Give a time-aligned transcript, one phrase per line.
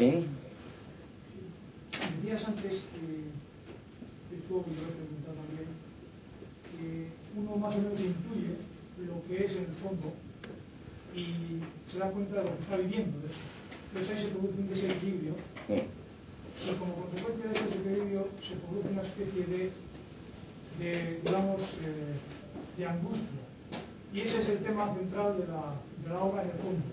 [0.00, 0.24] ¿Sí?
[2.24, 3.28] Días antes, eh,
[4.32, 5.68] he preguntado también,
[6.64, 8.56] que uno más o menos intuye
[9.06, 10.14] lo que es el fondo
[11.14, 11.60] y
[11.92, 13.18] se da cuenta de lo que está viviendo.
[13.88, 15.34] Entonces ahí se produce un desequilibrio
[15.68, 19.70] y como consecuencia de ese desequilibrio se produce una especie de,
[20.78, 22.16] de digamos, eh,
[22.78, 23.44] de angustia.
[24.14, 26.84] Y ese es el tema central de la, de la obra en el fondo.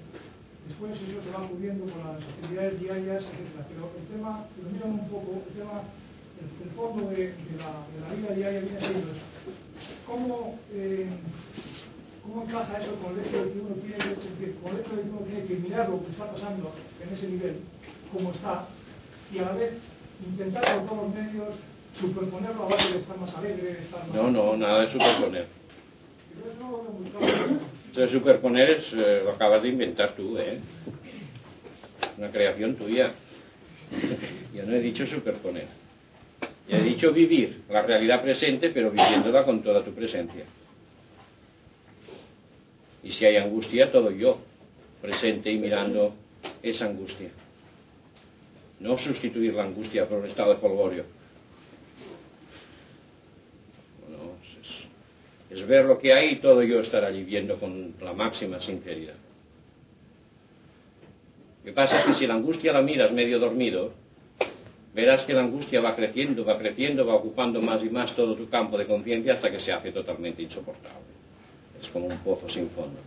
[0.67, 3.63] Después eso se va cubriendo con las actividades diarias, etc.
[3.69, 5.83] Pero el tema, si lo miran un poco, el tema,
[6.39, 9.07] el, el fondo de, de, la, de, la, vida diaria viene siendo.
[10.05, 11.07] ¿Cómo, eh,
[12.21, 15.01] ¿Cómo encaja eso con el hecho de que uno tiene que, con el hecho de
[15.03, 17.61] que uno tiene que mirar lo que está pasando en ese nivel,
[18.11, 18.67] cómo está,
[19.31, 19.73] y a la vez
[20.19, 21.55] intentar por todos los medios
[21.93, 24.15] superponerlo a base de estar más alegre, estar más...
[24.15, 25.47] No, no, nada de superponer.
[26.35, 27.76] Pero eso no lo.
[27.87, 30.59] Entonces, superponer es, eh, lo acabas de inventar tú, ¿eh?
[32.17, 33.13] Una creación tuya.
[34.53, 35.67] Yo no he dicho superponer.
[36.67, 40.43] Yo he dicho vivir la realidad presente, pero viviéndola con toda tu presencia.
[43.03, 44.39] Y si hay angustia, todo yo,
[45.01, 46.13] presente y mirando
[46.61, 47.29] esa angustia.
[48.79, 51.05] No sustituir la angustia por un estado de polvorio.
[54.09, 54.35] No,
[55.49, 59.15] es, ver lo que hay y todo yo estar allí viendo con la máxima sinceridad.
[61.59, 63.93] Lo que pasa que si la angustia la miras medio dormido,
[64.93, 68.49] verás que la angustia va creciendo, va creciendo, va ocupando más y más todo tu
[68.49, 71.05] campo de conciencia hasta que se hace totalmente insoportable.
[71.79, 72.99] Es como un pozo sin fondo.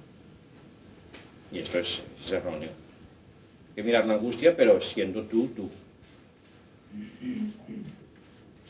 [1.51, 2.71] Y esto es, es erróneo.
[2.71, 5.69] Hay que mirar la angustia, pero siendo tú, tú.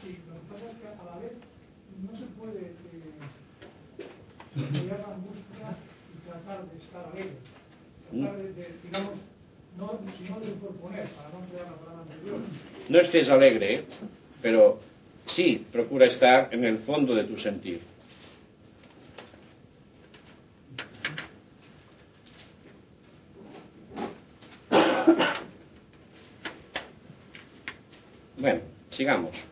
[0.01, 1.33] Sí, lo que pasa es que a la vez
[2.03, 2.73] no se puede
[12.89, 13.85] No estés alegre, ¿eh?
[14.43, 14.81] pero
[15.27, 17.81] sí, procura estar en el fondo de tu sentir.
[28.37, 29.50] Bueno, sigamos.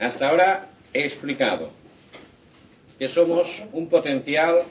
[0.00, 1.70] Hasta ahora he explicado
[2.98, 4.62] que somos un potencial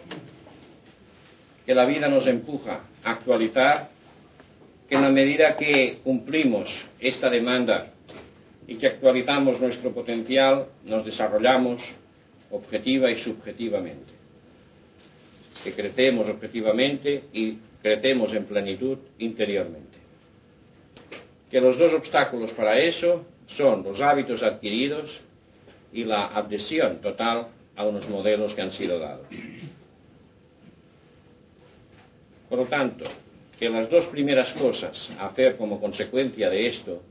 [1.68, 3.90] que la vida nos empuja a actualizar,
[4.90, 6.68] que en la medida que cumplimos
[7.00, 7.94] esta demanda
[8.68, 11.84] y que actualizamos nuestro potencial, nos desarrollamos
[12.50, 14.12] objetiva y subjetivamente,
[15.64, 20.00] que crecemos objetivamente y crecemos en plenitud interiormente.
[21.52, 23.26] Que los dos obstáculos para eso
[23.56, 25.22] son los hábitos adquiridos
[25.92, 29.28] y la adhesión total a unos modelos que han sido dados.
[32.50, 33.06] Por lo tanto,
[33.58, 37.02] que las dos primeras cosas a hacer como consecuencia de esto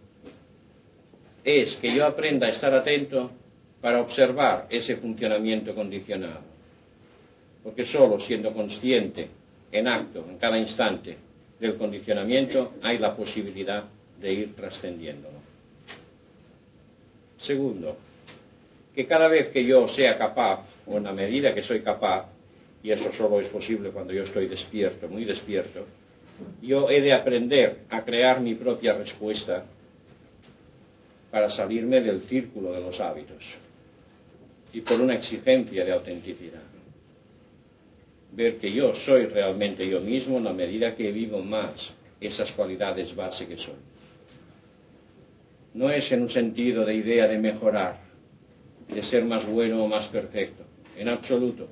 [1.45, 3.31] es que yo aprenda a estar atento
[3.81, 6.41] para observar ese funcionamiento condicionado.
[7.63, 9.29] Porque solo siendo consciente
[9.71, 11.17] en acto, en cada instante
[11.61, 13.85] del condicionamiento, hay la posibilidad
[14.21, 15.38] de ir trascendiéndolo.
[17.39, 17.97] Segundo,
[18.95, 22.27] que cada vez que yo sea capaz, o en la medida que soy capaz,
[22.83, 25.87] y eso solo es posible cuando yo estoy despierto, muy despierto,
[26.63, 29.65] yo he de aprender a crear mi propia respuesta
[31.31, 33.45] para salirme del círculo de los hábitos
[34.73, 36.63] y por una exigencia de autenticidad.
[38.33, 41.91] Ver que yo soy realmente yo mismo en la medida que vivo más
[42.21, 43.75] esas cualidades base que soy.
[45.79, 48.01] No es en un sentido de idea de mejorar,
[48.93, 50.65] de ser más bueno o más perfecto,
[50.97, 51.69] en absoluto.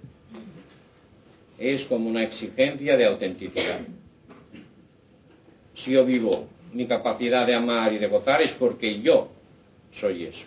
[1.59, 3.81] Es como una exigencia de autenticidad.
[5.75, 9.29] Si yo vivo mi capacidad de amar y de gozar es porque yo
[9.91, 10.45] soy eso.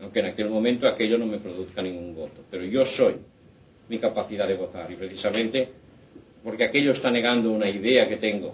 [0.00, 3.18] Aunque en aquel momento aquello no me produzca ningún gozo, pero yo soy
[3.88, 5.68] mi capacidad de gozar y precisamente
[6.42, 8.52] porque aquello está negando una idea que tengo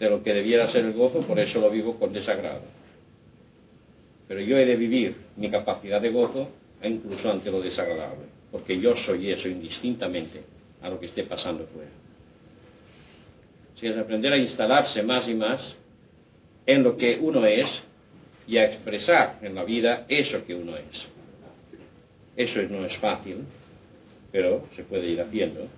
[0.00, 2.62] de lo que debiera ser el gozo, por eso lo vivo con desagrado.
[4.26, 6.48] Pero yo he de vivir mi capacidad de gozo
[6.82, 8.40] incluso ante lo desagradable.
[8.50, 10.42] porque yo soy eso indistintamente
[10.82, 11.90] a lo que esté pasando fuera.
[13.76, 15.76] Si es aprender a instalarse más y más
[16.66, 17.82] en lo que uno es
[18.46, 21.06] y a expresar en la vida eso que uno es.
[22.36, 23.44] Eso no es fácil,
[24.32, 25.68] pero se puede ir haciendo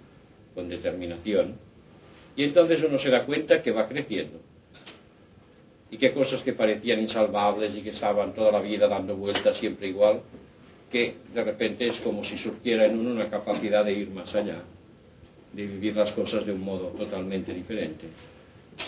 [0.55, 1.57] con determinación.
[2.37, 4.41] Y entonces uno se da cuenta que va creciendo.
[5.91, 9.89] Y que cosas que parecían insalvables y que estaban toda la vida dando vueltas siempre
[9.89, 10.23] igual,
[10.91, 14.63] que de repente es como si surgiera en uno una capacidad de ir más allá,
[15.53, 18.07] de vivir las cosas de un modo totalmente diferente.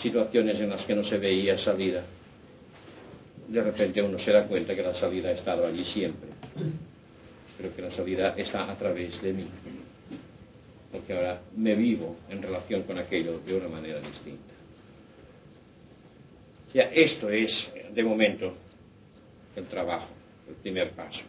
[0.01, 2.03] Situaciones en las que no se veía salida.
[3.47, 6.29] De repente uno se da cuenta que la salida ha estado allí siempre,
[7.55, 9.47] pero que la salida está a través de mí
[10.95, 14.53] porque ahora me vivo en relación con aquello de una manera distinta.
[16.73, 18.53] Ya, esto es, de momento,
[19.57, 20.07] el trabajo,
[20.47, 21.21] el primer paso.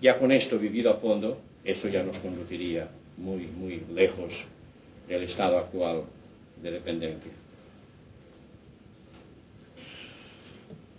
[0.00, 2.88] Ya con esto vivido a fondo, eso ya nos conduciría
[3.18, 4.32] muy, muy lejos
[5.06, 6.04] del estado actual
[6.62, 7.32] de dependencia.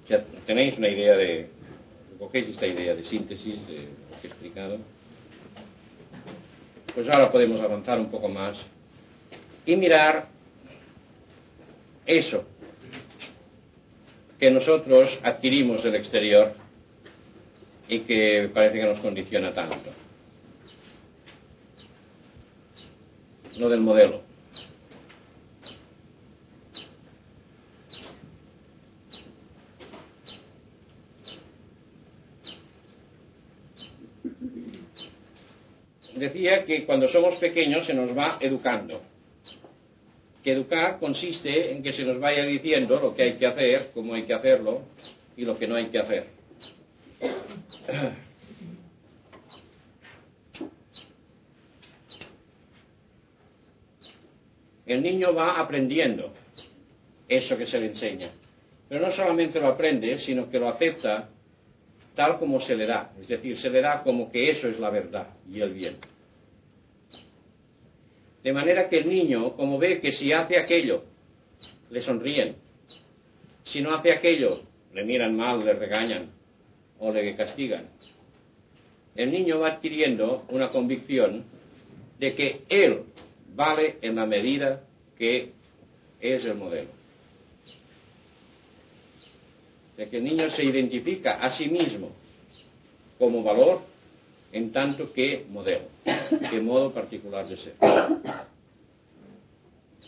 [0.07, 1.47] Ya tenéis una idea de,
[2.19, 4.77] cogéis esta idea de síntesis de lo que he explicado
[6.95, 8.57] pues ahora podemos avanzar un poco más
[9.65, 10.27] y mirar
[12.05, 12.45] eso
[14.39, 16.53] que nosotros adquirimos del exterior
[17.89, 19.91] y que parece que nos condiciona tanto.
[23.57, 24.21] Lo del modelo.
[36.25, 39.01] Decía que cuando somos pequeños se nos va educando.
[40.43, 44.13] Que educar consiste en que se nos vaya diciendo lo que hay que hacer, cómo
[44.13, 44.81] hay que hacerlo
[45.35, 46.27] y lo que no hay que hacer.
[54.85, 56.31] El niño va aprendiendo
[57.27, 58.29] eso que se le enseña.
[58.87, 61.29] Pero no solamente lo aprende, sino que lo acepta
[62.13, 63.11] tal como se le da.
[63.19, 65.97] Es decir, se le da como que eso es la verdad y el bien.
[68.45, 71.03] De manera que el niño, como ve que si hace aquello,
[71.89, 72.57] le sonríen.
[73.63, 74.61] Si no hace aquello,
[74.93, 76.29] le miran mal, le regañan
[76.99, 77.89] o le castigan.
[79.15, 81.45] El niño va adquiriendo una convicción
[82.19, 83.05] de que él
[83.55, 84.83] vale en la medida
[85.17, 85.53] que
[86.21, 86.89] es el modelo
[89.97, 92.11] de que el niño se identifica a sí mismo
[93.17, 93.81] como valor
[94.55, 95.89] en tanto que modelo,
[96.49, 97.73] que modo particular de ser.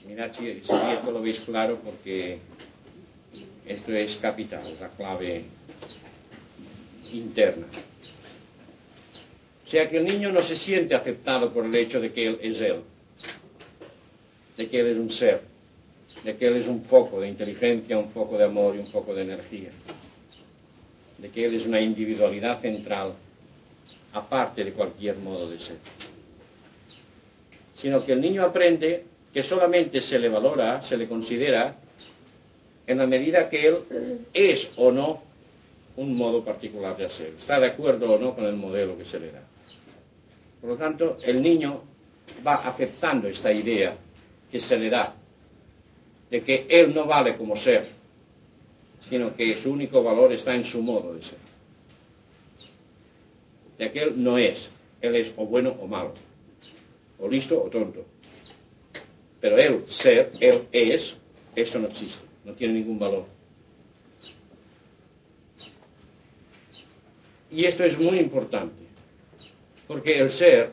[0.07, 2.39] Mirad si, esto lo veis claro porque
[3.65, 5.43] esto es capital, la clave
[7.11, 7.67] interna.
[9.65, 12.39] O sea que el niño no se siente aceptado por el hecho de que él
[12.41, 12.83] es él,
[14.55, 15.41] de que él es un ser,
[16.23, 19.13] de que Él es un foco de inteligencia, un foco de amor y un foco
[19.13, 19.71] de energía,
[21.17, 23.13] de que Él es una individualidad central,
[24.17, 25.77] aparte de cualquier modo de ser.
[27.75, 31.75] Sino que el niño aprende que solamente se le valora, se le considera,
[32.85, 33.77] en la medida que Él
[34.33, 35.21] es o no
[35.97, 39.19] un modo particular de hacer, está de acuerdo o no con el modelo que se
[39.19, 39.41] le da.
[40.61, 41.83] Por lo tanto, el niño
[42.45, 43.95] va aceptando esta idea
[44.51, 45.15] que se le da
[46.29, 47.89] de que él no vale como ser,
[49.09, 51.39] sino que su único valor está en su modo de ser.
[53.77, 54.69] De que él no es,
[55.01, 56.13] él es o bueno o malo,
[57.19, 58.05] o listo o tonto.
[59.39, 61.15] Pero él ser, él es,
[61.55, 63.25] eso no existe, no tiene ningún valor.
[67.49, 68.83] Y esto es muy importante,
[69.87, 70.71] porque el ser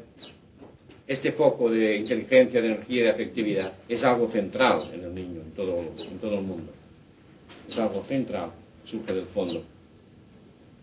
[1.06, 5.42] este foco de inteligencia, de energía y de afectividad es algo central en el niño,
[5.42, 6.72] en todo, en todo el mundo.
[7.68, 8.50] Es algo central,
[8.84, 9.62] surge del fondo,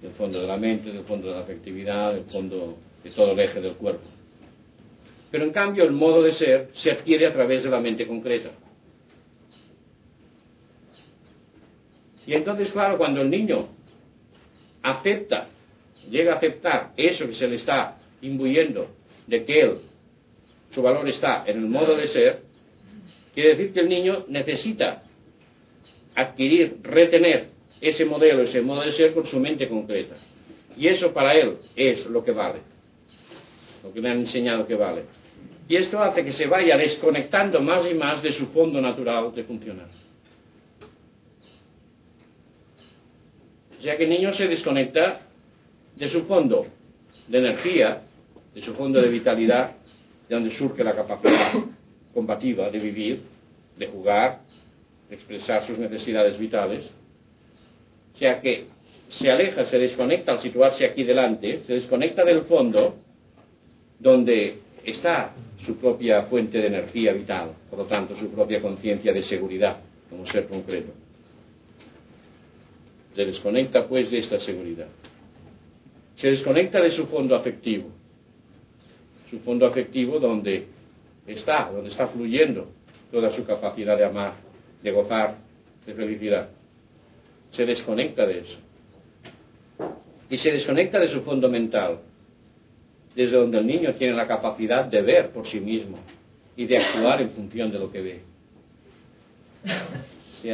[0.02, 3.40] del fondo de la mente, del fondo de la afectividad, del fondo de todo el
[3.40, 4.06] eje del cuerpo.
[5.30, 8.52] Pero en cambio el modo de ser se adquiere a través de la mente concreta.
[12.26, 13.68] Y entonces, claro, cuando el niño
[14.84, 15.48] acepta,
[16.10, 18.88] llega a aceptar eso que se le está imbuyendo
[19.28, 19.80] de que él
[20.72, 22.42] su valor está en el modo de ser,
[23.34, 25.04] quiere decir que el niño necesita
[26.16, 27.50] adquirir, retener
[27.82, 30.16] ese modelo, ese modo de ser con su mente concreta.
[30.78, 32.60] Y eso para él es lo que vale,
[33.84, 35.04] lo que me han enseñado que vale.
[35.68, 39.44] Y esto hace que se vaya desconectando más y más de su fondo natural de
[39.44, 39.88] funcionar.
[43.80, 45.22] O sea que el niño se desconecta
[45.96, 46.68] de su fondo
[47.28, 48.02] de energía,
[48.54, 49.72] de su fondo de vitalidad,
[50.30, 51.54] de donde surge la capacidad
[52.14, 53.22] combativa de vivir,
[53.78, 54.42] de jugar,
[55.10, 56.92] de expresar sus necesidades vitales.
[58.14, 58.68] O sea que
[59.08, 62.96] se aleja, se desconecta al situarse aquí delante, se desconecta del fondo
[64.00, 69.22] donde está su propia fuente de energía vital, por lo tanto su propia conciencia de
[69.22, 69.78] seguridad
[70.10, 70.92] como ser concreto.
[73.16, 74.88] Se desconecta pues de esta seguridad.
[76.16, 77.90] Se desconecta de su fondo afectivo,
[79.30, 80.68] su fondo afectivo donde
[81.28, 82.70] está, donde está fluyendo
[83.12, 84.36] toda su capacidad de amar,
[84.82, 85.38] de gozar,
[85.86, 86.50] de felicidad.
[87.52, 88.58] Se desconecta de eso.
[90.30, 92.00] Y se desconecta de su fondo mental,
[93.14, 95.98] desde donde el niño tiene la capacidad de ver por sí mismo
[96.56, 98.22] y de actuar en función de lo que ve.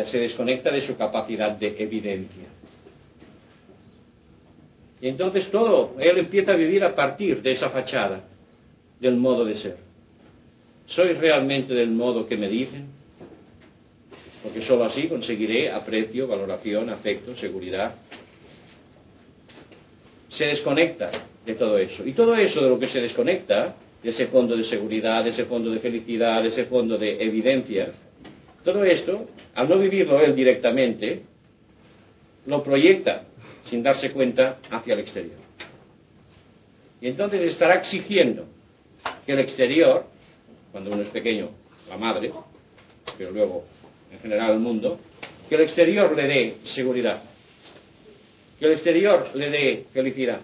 [0.05, 2.47] Se desconecta de su capacidad de evidencia.
[4.99, 8.23] Y entonces todo, él empieza a vivir a partir de esa fachada,
[8.99, 9.77] del modo de ser.
[10.87, 12.96] ¿Soy realmente del modo que me dicen?
[14.43, 17.95] Porque sólo así conseguiré aprecio, valoración, afecto, seguridad.
[20.29, 21.09] Se desconecta
[21.45, 22.05] de todo eso.
[22.05, 25.45] Y todo eso de lo que se desconecta, de ese fondo de seguridad, de ese
[25.45, 27.91] fondo de felicidad, de ese fondo de evidencia,
[28.63, 31.23] todo esto, al no vivirlo él directamente,
[32.45, 33.23] lo proyecta
[33.61, 35.37] sin darse cuenta hacia el exterior.
[36.99, 38.45] Y entonces estará exigiendo
[39.25, 40.05] que el exterior,
[40.71, 41.49] cuando uno es pequeño,
[41.87, 42.31] la madre,
[43.17, 43.65] pero luego
[44.11, 44.99] en general el mundo,
[45.47, 47.21] que el exterior le dé seguridad,
[48.59, 50.41] que el exterior le dé felicidad,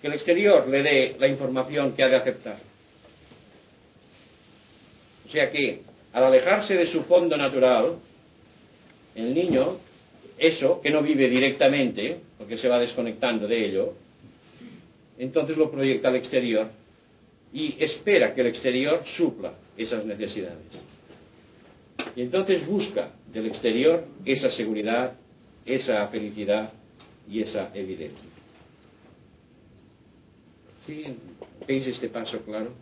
[0.00, 2.58] que el exterior le dé la información que ha de aceptar.
[5.26, 7.96] O sea que al alejarse de su fondo natural,
[9.14, 9.78] el niño,
[10.38, 13.94] eso que no vive directamente, porque se va desconectando de ello,
[15.18, 16.68] entonces lo proyecta al exterior
[17.52, 20.58] y espera que el exterior supla esas necesidades.
[22.16, 25.12] Y entonces busca del exterior esa seguridad,
[25.66, 26.72] esa felicidad
[27.28, 28.24] y esa evidencia.
[30.86, 31.04] ¿Sí?
[31.68, 32.72] ¿Veis este paso claro?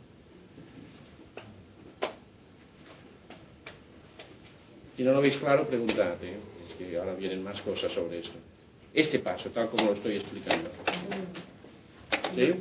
[4.97, 6.15] Si no lo veis claro, preguntad.
[6.23, 6.37] ¿eh?
[6.69, 8.39] Es que ahora vienen más cosas sobre esto.
[8.93, 10.71] Este paso, tal como lo estoy explicando.
[12.37, 12.55] ¿Sí?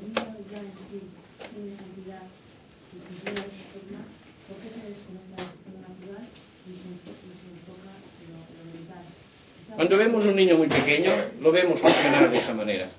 [9.75, 12.89] Cuando vemos un niño muy pequeño, lo vemos funcionar de esa manera.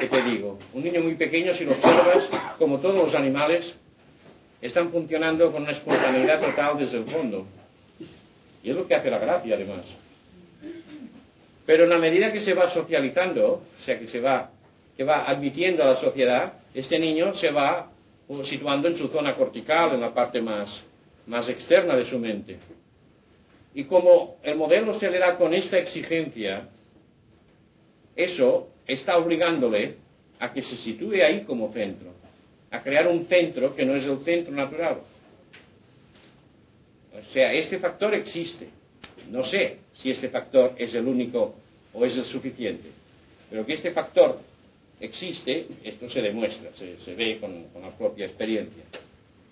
[0.00, 0.58] ¿Qué te digo?
[0.72, 3.76] Un niño muy pequeño, si lo observas, como todos los animales,
[4.60, 7.46] están funcionando con una espontaneidad total desde el fondo.
[8.62, 9.86] Y es lo que hace la gracia, además.
[11.66, 14.50] Pero en la medida que se va socializando, o sea, que se va,
[14.96, 17.90] que va admitiendo a la sociedad, este niño se va
[18.44, 20.87] situando en su zona cortical, en la parte más,
[21.28, 22.58] más externa de su mente.
[23.74, 26.68] Y como el modelo se le da con esta exigencia,
[28.16, 29.96] eso está obligándole
[30.40, 32.12] a que se sitúe ahí como centro,
[32.70, 35.02] a crear un centro que no es el centro natural.
[37.18, 38.68] O sea, este factor existe.
[39.30, 41.54] No sé si este factor es el único
[41.92, 42.88] o es el suficiente,
[43.50, 44.40] pero que este factor
[45.00, 48.84] existe, esto se demuestra, se, ve con, la propia experiencia.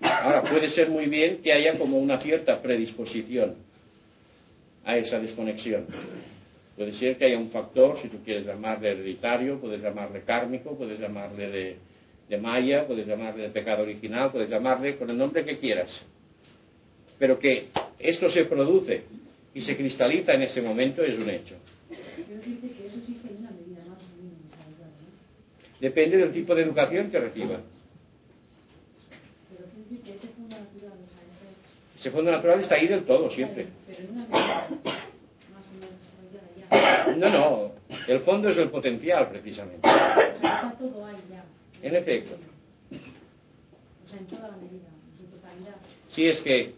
[0.01, 3.57] Ahora, puede ser muy bien que haya como una cierta predisposición
[4.85, 5.87] a esa desconexión.
[6.77, 11.01] Puede ser que haya un factor, si tú quieres llamarle hereditario, puedes llamarle kármico, puedes
[11.01, 11.77] llamarle de,
[12.29, 15.91] de maya, puedes llamarle de pecado original, puedes llamarle con el nombre que quieras.
[17.19, 19.05] Pero que esto se produce
[19.55, 21.57] y se cristaliza en ese momento es un hecho.
[25.81, 27.61] Depende del tipo de educación que reciba.
[32.07, 33.67] Ese fondo natural está ahí del todo, siempre.
[37.17, 37.73] No, no.
[38.07, 39.89] El fondo es el potencial, precisamente.
[41.83, 42.37] En efecto.
[46.11, 46.75] Sí, es que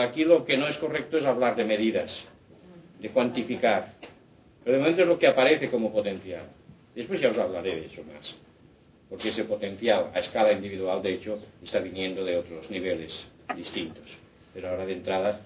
[0.00, 2.26] aquí lo que no es correcto es hablar de medidas,
[2.98, 3.92] de cuantificar.
[4.64, 6.46] Pero de momento es lo que aparece como potencial.
[6.92, 8.34] Después ya os hablaré de eso más.
[9.08, 13.24] Porque ese potencial a escala individual, de hecho, está viniendo de otros niveles
[13.54, 14.08] distintos.
[14.54, 15.40] Pero ahora de entrada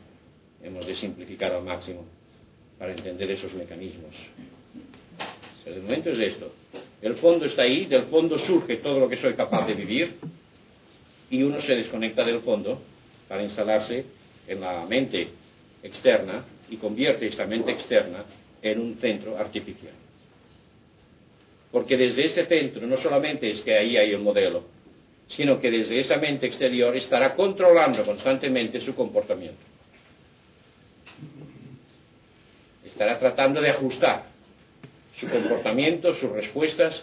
[0.62, 2.04] hemos de simplificar al máximo
[2.78, 4.14] para entender esos mecanismos.
[5.64, 6.52] El momento es esto.
[7.02, 10.16] El fondo está ahí, del fondo surge todo lo que soy capaz de vivir
[11.30, 12.80] y uno se desconecta del fondo
[13.28, 14.04] para instalarse
[14.46, 15.28] en la mente
[15.82, 18.24] externa y convierte esta mente externa
[18.62, 19.92] en un centro artificial.
[21.70, 24.64] Porque desde ese centro no solamente es que ahí hay el modelo,
[25.28, 29.58] sino que desde esa mente exterior estará controlando constantemente su comportamiento.
[32.84, 34.24] Estará tratando de ajustar
[35.16, 37.02] su comportamiento, sus respuestas,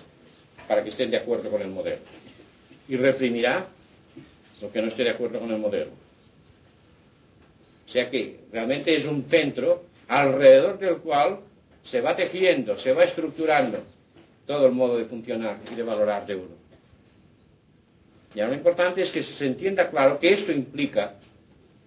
[0.68, 2.01] para que estén de acuerdo con el modelo.
[2.88, 3.68] Y reprimirá
[4.62, 5.92] lo que no esté de acuerdo con el modelo.
[7.86, 11.39] O sea que realmente es un centro alrededor del cual
[11.84, 13.84] se va tejiendo, se va estructurando
[14.48, 16.62] todo el modo de funcionar y de valorar de uno.
[18.36, 21.16] Y ahora lo importante es que se entienda claro que esto implica,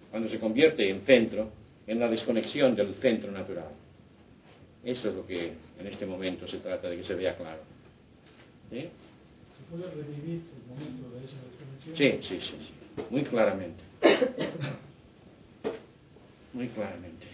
[0.09, 1.51] cuando se convierte en centro,
[1.85, 3.69] en la desconexión del centro natural.
[4.83, 7.61] Eso es lo que en este momento se trata de que se vea claro.
[8.69, 8.79] ¿Sí?
[8.79, 12.21] ¿Se puede revivir el momento de esa desconexión?
[12.21, 13.03] Sí, sí, sí, sí.
[13.09, 13.83] Muy claramente.
[16.53, 17.27] Muy claramente.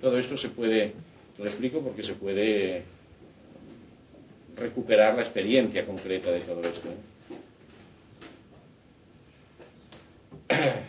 [0.00, 0.92] Todo esto se puede,
[1.38, 2.84] lo explico porque se puede
[4.56, 6.88] recuperar la experiencia concreta de todo esto.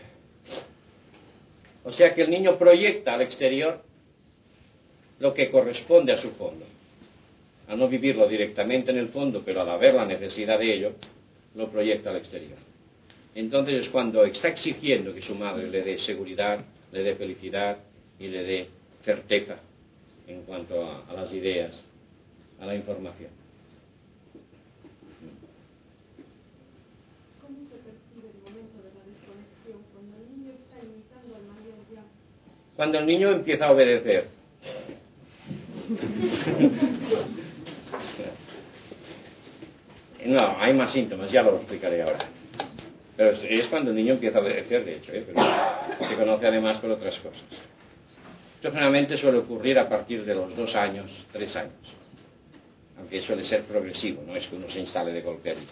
[1.83, 3.81] O sea que el niño proyecta al exterior
[5.19, 6.65] lo que corresponde a su fondo.
[7.67, 10.93] A no vivirlo directamente en el fondo, pero al haber la necesidad de ello,
[11.55, 12.57] lo proyecta al exterior.
[13.35, 16.59] Entonces es cuando está exigiendo que su madre le dé seguridad,
[16.91, 17.77] le dé felicidad
[18.19, 18.67] y le dé
[19.03, 19.57] certeza
[20.27, 21.83] en cuanto a, a las ideas,
[22.59, 23.29] a la información.
[32.79, 34.29] Cuando el niño empieza a obedecer.
[40.25, 42.19] No, hay más síntomas, ya lo explicaré ahora.
[43.17, 45.25] Pero es cuando el niño empieza a obedecer, de hecho, ¿eh?
[46.07, 47.43] se conoce además por otras cosas.
[48.55, 51.73] Esto generalmente suele ocurrir a partir de los dos años, tres años.
[52.97, 55.67] Aunque suele ser progresivo, no es que uno se instale de golpe allí.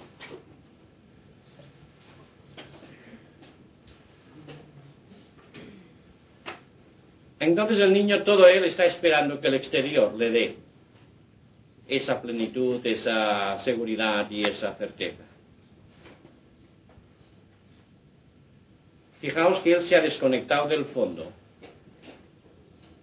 [7.40, 10.56] Entonces el niño, todo él está esperando que el exterior le dé
[11.88, 15.24] esa plenitud, esa seguridad y esa certeza.
[19.22, 21.32] Fijaos que él se ha desconectado del fondo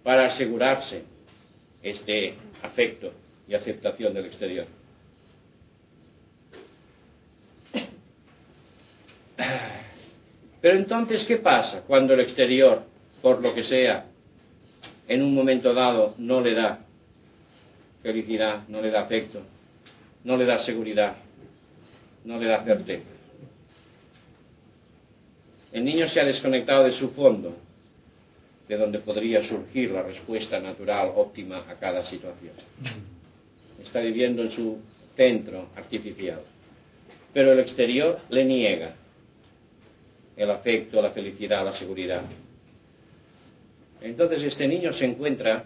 [0.03, 1.03] para asegurarse
[1.81, 3.11] este afecto
[3.47, 4.65] y aceptación del exterior.
[10.61, 12.83] Pero entonces, ¿qué pasa cuando el exterior,
[13.21, 14.05] por lo que sea,
[15.07, 16.79] en un momento dado no le da
[18.01, 19.41] felicidad, no le da afecto,
[20.23, 21.15] no le da seguridad,
[22.23, 23.09] no le da certeza.
[25.71, 27.55] El niño se ha desconectado de su fondo,
[28.67, 32.53] de donde podría surgir la respuesta natural óptima a cada situación.
[33.81, 34.79] Está viviendo en su
[35.15, 36.41] centro artificial.
[37.33, 38.95] Pero el exterior le niega
[40.37, 42.21] el afecto, la felicidad, la seguridad.
[44.05, 45.65] Entonces este niño se encuentra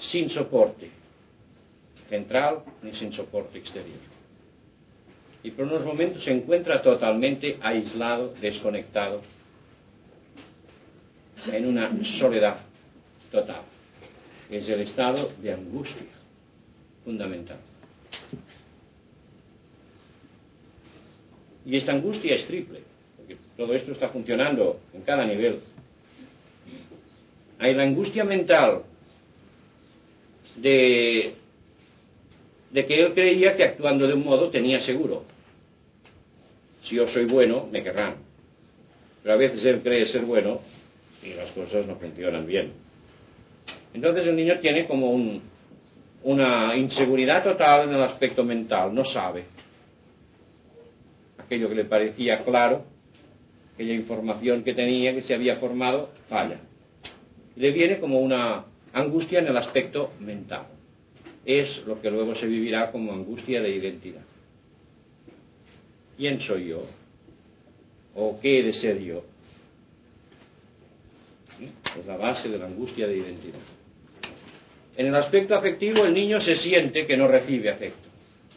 [0.00, 0.90] sin soporte
[2.08, 4.00] central ni sin soporte exterior.
[5.44, 9.22] Y por unos momentos se encuentra totalmente aislado, desconectado,
[11.46, 12.56] en una soledad
[13.30, 13.62] total.
[14.50, 16.02] Es el estado de angustia
[17.04, 17.58] fundamental.
[21.64, 22.80] Y esta angustia es triple,
[23.16, 25.60] porque todo esto está funcionando en cada nivel
[27.62, 28.82] hay la angustia mental
[30.56, 31.34] de,
[32.74, 35.24] que él creía que actuando de un modo tenía seguro.
[36.82, 38.16] Si yo soy bueno, me querrán.
[39.22, 40.60] Pero a veces él cree ser bueno
[41.22, 42.72] y las cosas no funcionan bien.
[43.94, 45.40] Entonces el niño tiene como
[46.24, 49.44] una inseguridad total en el aspecto mental, no sabe.
[51.38, 52.84] Aquello que le parecía claro,
[53.74, 56.58] aquella información que tenía, que se había formado, falla
[57.56, 60.66] le viene como una angustia en el aspecto mental.
[61.44, 64.22] Es lo que luego se vivirá como angustia de identidad.
[66.16, 66.84] ¿Quién soy yo?
[68.14, 69.24] ¿O qué he de ser yo?
[71.98, 73.60] Es la base de la angustia de identidad.
[74.96, 78.08] En el aspecto afectivo el niño se siente que no recibe afecto.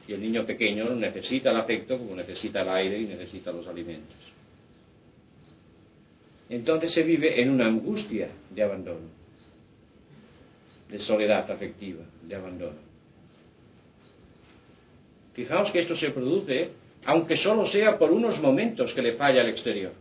[0.07, 4.24] Y el niño pequeño necesita el afecto como necesita el aire y necesita los alimentos
[6.49, 9.07] entonces se vive en una angustia de abandono,
[10.89, 12.77] de soledad afectiva, de abandono.
[15.33, 16.69] Fijaos que esto se produce,
[17.05, 19.91] aunque solo sea por unos momentos que le falla al exterior.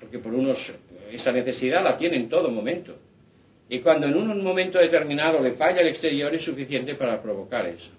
[0.00, 0.72] Porque por unos,
[1.10, 2.96] esta necesidad la tiene en todo momento.
[3.68, 7.90] Y cuando en un momento determinado le falla el exterior es suficiente para provocar eso.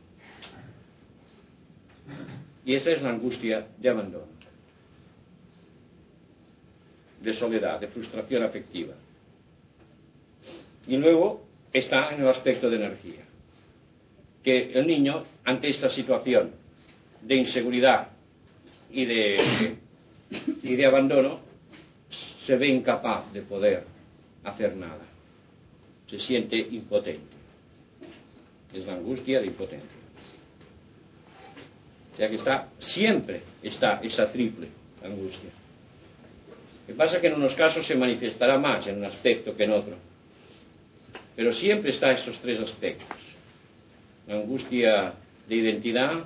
[2.67, 4.27] Y esa es la angustia de abandono,
[7.21, 8.93] de soledad, de frustración afectiva.
[10.85, 13.23] Y luego está en el aspecto de energía,
[14.43, 16.51] que el niño ante esta situación
[17.21, 18.09] de inseguridad
[18.91, 21.39] y de, abandono
[22.45, 23.85] se ve incapaz de poder
[24.43, 25.07] hacer nada
[26.07, 27.35] se siente impotente.
[28.73, 29.96] Es la angustia de impotencia.
[32.17, 34.69] O sea que está, siempre está esa triple
[35.03, 35.51] angustia.
[36.81, 39.65] Lo que pasa es que en unos casos se manifestará más en un aspecto que
[39.65, 39.95] en otro.
[41.35, 43.19] Pero siempre está esos tres aspectos.
[44.25, 45.13] La angustia
[45.47, 46.25] de identidad,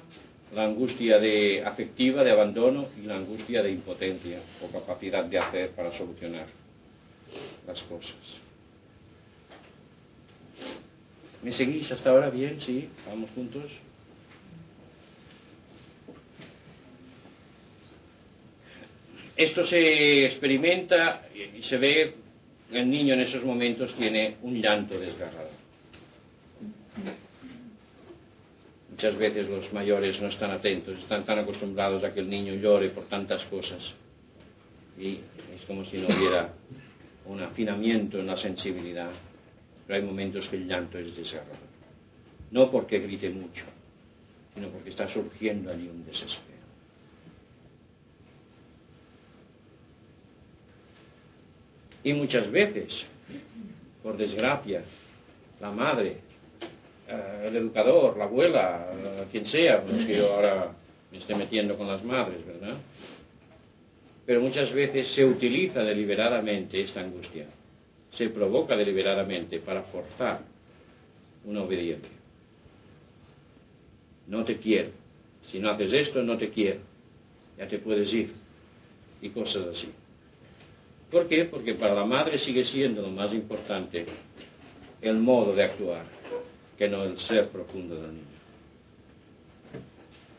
[0.56, 5.72] la angustia de afectiva, de abandono y la angustia de impotencia o capacidad de hacer
[5.72, 6.46] para solucionar
[7.68, 8.16] las cosas.
[11.44, 12.30] ¿Me seguís hasta ahora?
[12.30, 13.70] Bien, sí, vamos juntos.
[19.42, 22.14] Esto se experimenta y se ve,
[22.72, 25.50] el niño en esos momentos tiene un llanto desgarrado.
[28.92, 32.90] Muchas veces los mayores no están atentos, están tan acostumbrados a que el niño llore
[32.90, 33.82] por tantas cosas.
[34.98, 35.20] Y
[35.56, 36.54] es como si no hubiera
[37.26, 39.12] un afinamiento en la sensibilidad
[39.92, 41.58] pero hay momentos que el llanto es desgarrador.
[42.52, 43.66] No porque grite mucho,
[44.54, 46.51] sino porque está surgiendo allí un desespero.
[52.04, 53.06] Y muchas veces,
[54.02, 54.84] por desgracia,
[55.60, 56.18] la madre,
[57.08, 60.72] eh, el educador, la abuela, eh, quien sea, no es que yo ahora
[61.12, 62.78] me esté metiendo con las madres, ¿verdad?
[64.26, 67.48] Pero muchas veces se utiliza deliberadamente esta angustia
[68.12, 70.42] se provoca deliberadamente para forzar
[71.46, 72.12] una obediencia.
[74.28, 74.90] No te quiero.
[75.50, 76.82] Si no haces esto, no te quiero.
[77.58, 78.34] Ya te puedes ir.
[79.22, 79.90] Y cosas así.
[81.12, 81.46] ¿Por qué?
[81.46, 84.06] Porque para la madre sigue siendo lo más importante
[85.02, 86.06] el modo de actuar,
[86.78, 88.26] que no el ser profundo del niño.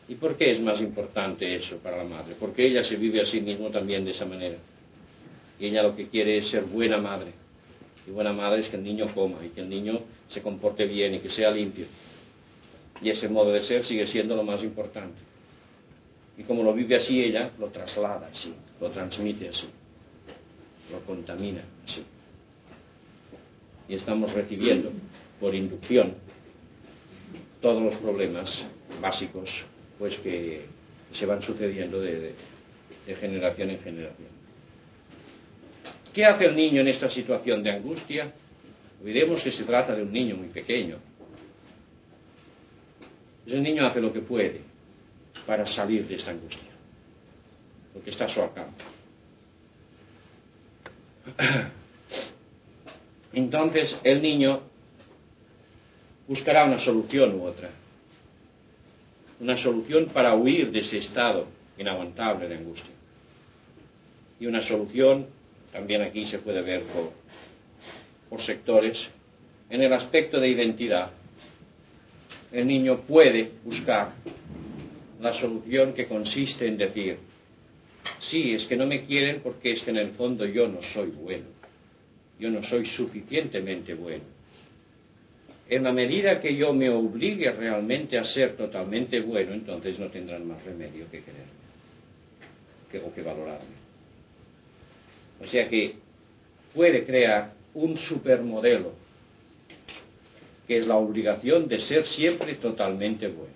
[0.07, 2.35] ¿Y por qué es más importante eso para la madre?
[2.39, 4.57] Porque ella se vive a sí misma también de esa manera.
[5.59, 7.31] Y ella lo que quiere es ser buena madre
[8.05, 11.13] y buena madre es que el niño coma y que el niño se comporte bien
[11.15, 11.85] y que sea limpio.
[13.01, 15.19] Y ese modo de ser sigue siendo lo más importante.
[16.37, 19.67] Y como lo vive así ella, lo traslada así, lo transmite así,
[20.91, 22.03] lo contamina así.
[23.87, 24.91] Y estamos recibiendo
[25.39, 26.15] por inducción
[27.61, 28.65] todos los problemas
[29.01, 29.49] básicos
[29.97, 30.65] pues que
[31.11, 32.35] se van sucediendo de
[33.19, 34.43] generación en generación.
[36.13, 38.31] ¿Qué hace el niño en esta situación de angustia?
[39.01, 40.97] Olvidemos que se trata de un niño muy pequeño.
[43.45, 44.61] Ese niño hace lo que puede
[45.47, 46.69] para salir de esta angustia,
[47.93, 48.85] porque está a su alcance.
[53.33, 54.61] Entonces el niño
[56.27, 57.69] buscará una solución u otra,
[59.39, 62.91] una solución para huir de ese estado inaguantable de angustia.
[64.39, 65.27] Y una solución
[65.73, 68.97] también aquí se puede ver por, sectores,
[69.69, 71.11] en el aspecto de identidad,
[72.51, 74.13] el niño puede buscar
[75.19, 77.17] la solución que consiste en decir,
[78.19, 81.09] sí, es que no me quieren porque es que en el fondo yo no soy
[81.09, 81.45] bueno,
[82.39, 84.23] yo no soy suficientemente bueno.
[85.69, 90.47] En la medida que yo me obligue realmente a ser totalmente bueno, entonces no tendrán
[90.47, 91.63] más remedio que quererme
[92.91, 93.75] que, o que valorarme.
[95.41, 95.95] O sea que
[96.73, 98.93] puede crear un supermodelo,
[100.67, 103.53] que es la obligación de ser siempre totalmente bueno.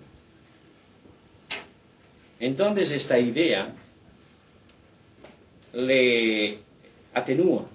[2.40, 3.74] Entonces esta idea
[5.72, 6.58] le
[7.14, 7.66] atenúa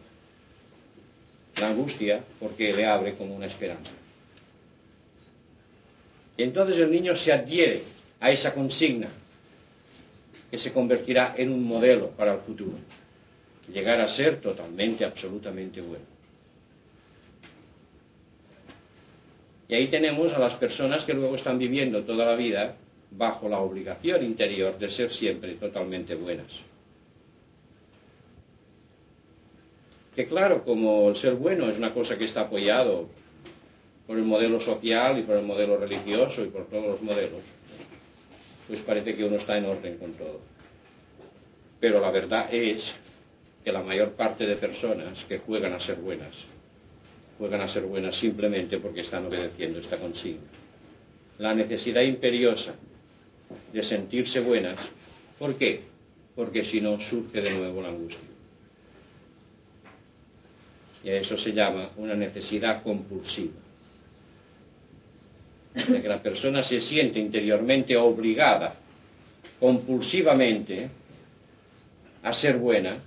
[1.57, 3.91] la angustia porque le abre como una esperanza.
[6.35, 7.83] Y entonces el niño se adhiere
[8.19, 9.09] a esa consigna
[10.49, 12.73] que se convertirá en un modelo para el futuro
[13.71, 16.05] llegar a ser totalmente, absolutamente bueno.
[19.67, 22.75] Y ahí tenemos a las personas que luego están viviendo toda la vida
[23.11, 26.51] bajo la obligación interior de ser siempre totalmente buenas.
[30.15, 33.09] Que claro, como el ser bueno es una cosa que está apoyado
[34.05, 37.41] por el modelo social y por el modelo religioso y por todos los modelos,
[38.67, 40.41] pues parece que uno está en orden con todo.
[41.79, 42.93] Pero la verdad es
[43.63, 46.35] que la mayor parte de personas que juegan a ser buenas
[47.37, 50.41] juegan a ser buenas simplemente porque están obedeciendo esta consigna.
[51.39, 52.75] La necesidad imperiosa
[53.71, 54.79] de sentirse buenas,
[55.39, 55.81] ¿por qué?
[56.35, 58.32] Porque si no surge de nuevo la angustia.
[61.03, 63.53] Y a eso se llama una necesidad compulsiva.
[65.73, 68.75] De que la persona se siente interiormente obligada,
[69.59, 70.89] compulsivamente,
[72.21, 72.99] a ser buena,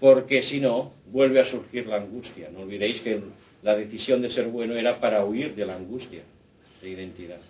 [0.00, 2.48] porque si no, vuelve a surgir la angustia.
[2.50, 3.20] No olvidéis que
[3.62, 6.22] la decisión de ser bueno era para huir de la angustia
[6.80, 7.40] de identidad.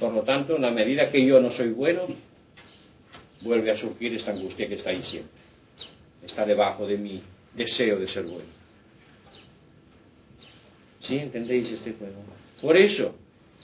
[0.00, 2.06] Por lo tanto, en la medida que yo no soy bueno,
[3.42, 5.43] vuelve a surgir esta angustia que está ahí siempre.
[6.24, 7.22] Está debajo de mi
[7.54, 8.48] deseo de ser bueno.
[11.00, 11.18] ¿Sí?
[11.18, 12.22] ¿Entendéis este juego?
[12.60, 13.14] Por eso,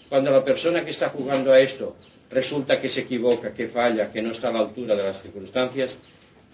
[0.09, 1.96] cuando la persona que está jugando a esto
[2.31, 5.94] resulta que se equivoca, que falla, que no está a la altura de las circunstancias,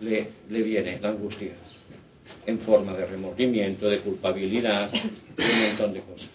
[0.00, 1.52] le, le viene la angustia
[2.46, 6.30] en forma de remordimiento, de culpabilidad, de un montón de cosas.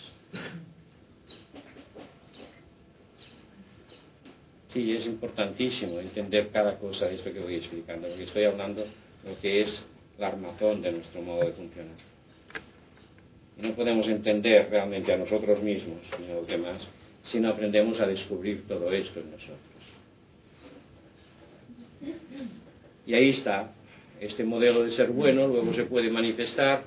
[4.69, 8.85] Sí, es importantísimo entender cada cosa de esto que voy explicando, porque estoy hablando
[9.25, 9.83] lo que es
[10.17, 11.95] la armazón de nuestro modo de funcionar.
[13.57, 16.87] No podemos entender realmente a nosotros mismos ni a los demás
[17.23, 19.59] si no aprendemos a descubrir todo esto en nosotros.
[23.05, 23.71] Y ahí está,
[24.19, 26.83] este modelo de ser bueno luego se puede manifestar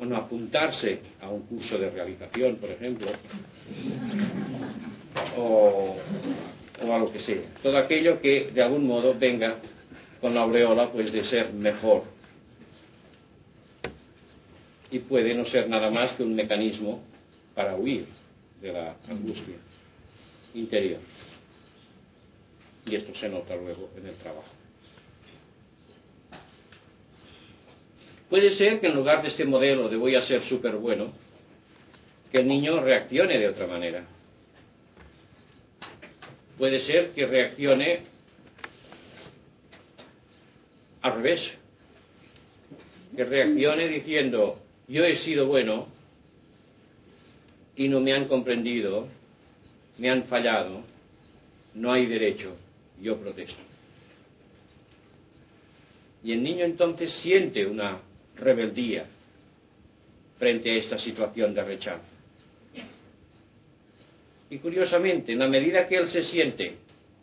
[0.00, 3.08] o no apuntarse a un curso de realización, por ejemplo,
[5.36, 5.96] o,
[6.86, 7.42] o, a lo que sea.
[7.62, 9.56] Todo aquello que de algún modo venga
[10.20, 12.04] con la aureola pues de ser mejor.
[14.90, 17.02] Y puede no ser nada más que un mecanismo
[17.54, 18.06] para huir
[18.60, 19.56] de la angustia
[20.54, 21.00] interior.
[22.86, 24.48] Y esto se nota luego en el trabajo.
[28.30, 31.12] Puede ser que en lugar de este modelo de voy a ser súper bueno,
[32.30, 34.04] que el niño reaccione de otra manera.
[36.58, 38.02] Puede ser que reaccione
[41.02, 41.50] al revés.
[43.14, 45.88] Que reaccione diciendo, yo he sido bueno
[47.76, 49.08] y no me han comprendido,
[49.98, 50.82] me han fallado,
[51.74, 52.56] no hay derecho,
[53.00, 53.60] yo protesto.
[56.22, 58.00] Y el niño entonces siente una
[58.36, 59.06] rebeldía
[60.38, 62.02] frente a esta situación de rechazo.
[64.50, 66.76] Y curiosamente, en la medida que él se siente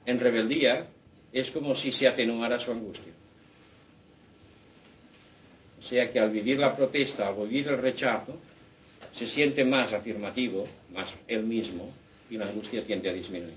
[0.05, 0.88] en rebeldía,
[1.33, 3.11] es como si se atenuara su angustia.
[5.89, 8.38] Sea que al vivir la protesta, al vivir el rechazo,
[9.13, 11.91] se siente más afirmativo, más él mismo,
[12.30, 13.54] y la angustia tiende a disminuir.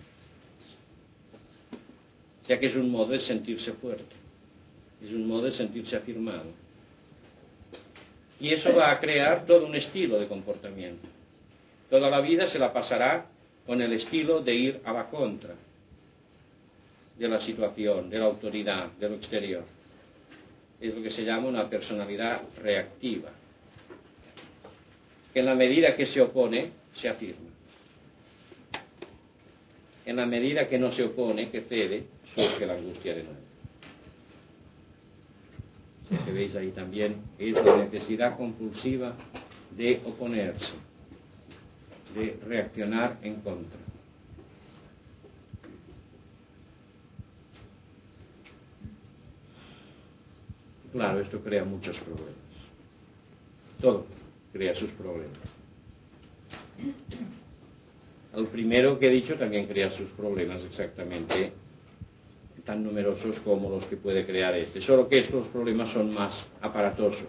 [2.42, 4.14] O sea que es un modo de sentirse fuerte,
[5.02, 6.50] es un modo de sentirse afirmado.
[8.40, 11.08] Y eso va a crear todo un estilo de comportamiento.
[11.90, 13.26] Toda la vida se la pasará
[13.66, 15.54] con el estilo de ir a la contra
[17.18, 19.77] de la situación, de la autoridad, de lo exterior.
[20.80, 23.30] Es lo que se llama una personalidad reactiva,
[25.32, 27.50] que en la medida que se opone, se afirma.
[30.06, 33.48] En la medida que no se opone, que cede, surge la angustia de nuevo
[36.24, 39.14] que veis ahí también, es la necesidad compulsiva
[39.76, 40.72] de oponerse,
[42.14, 43.87] de reaccionar en contra.
[50.92, 52.34] Claro, esto crea muchos problemas.
[53.80, 54.06] Todo
[54.52, 55.38] crea sus problemas.
[58.34, 61.52] El primero que he dicho también crea sus problemas exactamente
[62.68, 67.28] tan numerosos como los que puede crear este, solo que estos problemas son más aparatosos.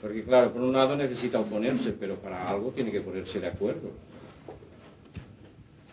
[0.00, 3.90] Porque claro, por un lado necesita oponerse, pero para algo tiene que ponerse de acuerdo.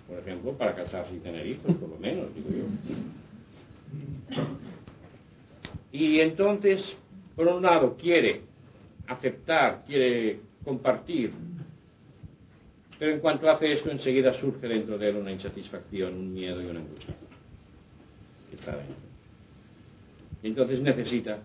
[0.07, 2.65] Por ejemplo, para casarse y tener hijos, por lo menos, digo yo.
[5.97, 6.97] Y entonces,
[7.37, 8.41] por un lado, quiere
[9.07, 11.31] aceptar, quiere compartir,
[12.99, 16.65] pero en cuanto hace esto, enseguida surge dentro de él una insatisfacción, un miedo y
[16.65, 17.15] una angustia.
[20.43, 21.39] Entonces necesita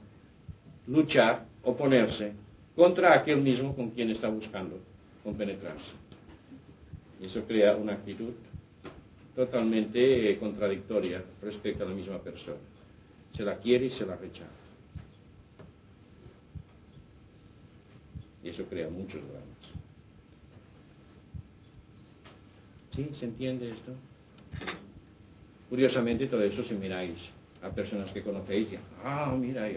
[0.89, 2.33] luchar, oponerse
[2.75, 4.81] contra aquel mismo con quien está buscando
[5.23, 5.93] compenetrarse.
[7.23, 8.33] Eso crea una actitud
[9.37, 12.59] totalmente contradictoria respecto a la misma persona.
[13.37, 14.51] Se la quiere y se la rechaza.
[18.43, 19.47] Y eso crea muchos dramas.
[22.95, 23.11] ¿Sí?
[23.19, 23.93] ¿Se entiende esto?
[25.69, 27.19] Curiosamente, todo eso, si miráis
[27.63, 29.77] a personas que conocéis y ah, mira, ahí,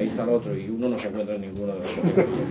[0.00, 2.48] está el otro y uno no se encuentra en ninguna de las fotografías.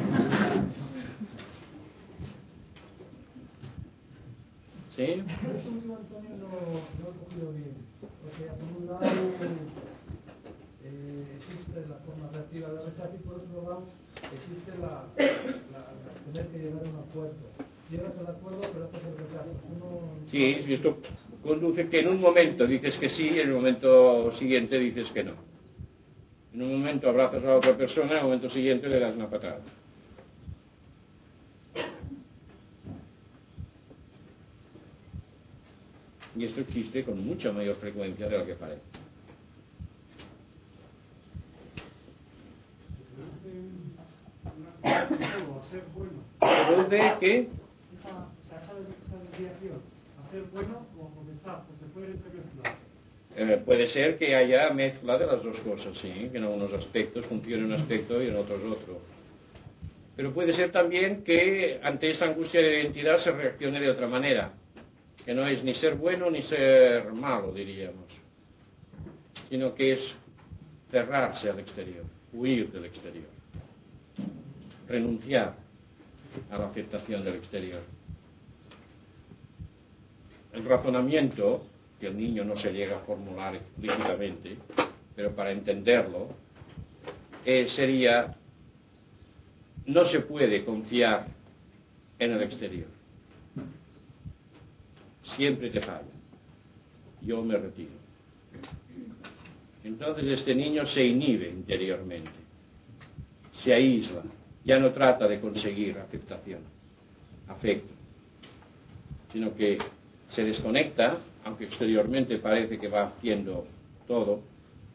[4.95, 5.03] ¿Sí?
[5.03, 5.23] Eso
[5.93, 7.84] Antonio, no, no bien.
[8.01, 9.05] Porque por un lado
[10.83, 13.83] eh, existe la forma reactiva de rechazo y por otro lado
[14.33, 15.05] existe la,
[16.25, 17.45] tener que llegar a un acuerdo.
[17.89, 19.51] Llegas al acuerdo pero haces el rechazo.
[19.75, 19.87] Uno...
[20.27, 20.97] Sí, esto
[21.43, 25.23] conduce que en un momento dices que sí y en el momento siguiente dices que
[25.23, 25.33] no.
[26.53, 29.61] En un momento abrazas a otra persona, en el momento siguiente le das una patada.
[36.37, 38.81] Y esto existe con mucha mayor frecuencia de lo que parece.
[46.39, 48.27] Produce que Esa,
[49.31, 49.81] desviación,
[50.27, 52.15] hacer bueno como comenzar, pues se puede
[53.37, 57.25] eh, puede ser que haya mezcla de las dos cosas, sí, que en algunos aspectos
[57.25, 59.01] funcione un aspecto y en otros otro.
[60.15, 64.53] Pero puede ser también que ante esta angustia de identidad se reaccione de otra manera,
[65.25, 68.05] que no es ni ser bueno ni ser malo, diríamos,
[69.49, 70.15] sino que es
[70.91, 73.25] cerrarse al exterior, huir del exterior,
[74.87, 75.55] renunciar
[76.51, 77.81] a la aceptación del exterior.
[80.53, 81.65] El razonamiento,
[81.99, 84.57] que el niño no se llega a formular explícitamente,
[85.15, 86.29] pero para entenderlo,
[87.43, 88.35] eh, sería,
[89.87, 91.27] no se puede confiar
[92.19, 92.94] en el exterior.
[95.35, 96.03] Siempre te falla.
[97.21, 97.91] Yo me retiro.
[99.83, 102.31] Entonces este niño se inhibe interiormente,
[103.51, 104.23] se aísla,
[104.63, 106.61] ya no trata de conseguir aceptación,
[107.47, 107.93] afecto,
[109.31, 109.77] sino que
[110.29, 113.67] se desconecta, aunque exteriormente parece que va haciendo
[114.07, 114.41] todo,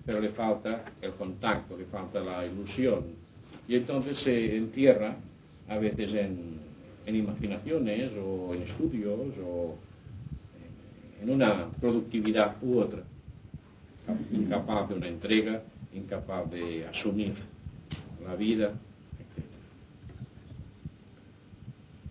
[0.05, 3.05] pero le falta el contacto, le falta la ilusión.
[3.69, 5.15] Y entonces se entierra
[5.69, 6.59] a veces en,
[7.07, 9.77] en imaginaciones o en estudios o
[11.21, 13.03] en una productividad u otra,
[14.33, 15.63] incapaz de una entrega,
[15.95, 17.35] incapaz de asumir
[18.25, 18.69] la vida,
[19.19, 19.45] etc.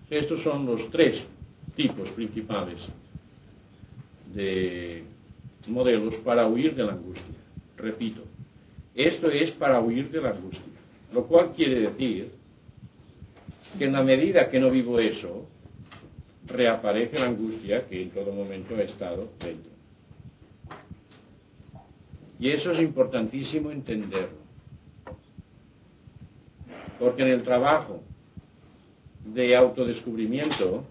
[0.09, 1.23] Estos son los tres
[1.75, 2.87] tipos principales
[4.33, 5.03] de
[5.67, 7.35] modelos para huir de la angustia.
[7.77, 8.21] Repito,
[8.95, 10.61] esto es para huir de la angustia,
[11.13, 12.31] lo cual quiere decir
[13.77, 15.47] que en la medida que no vivo eso,
[16.49, 19.71] reaparece la angustia que en todo momento ha estado dentro.
[22.39, 24.39] Y eso es importantísimo entenderlo.
[26.97, 28.01] Porque en el trabajo
[29.25, 30.85] de autodescubrimiento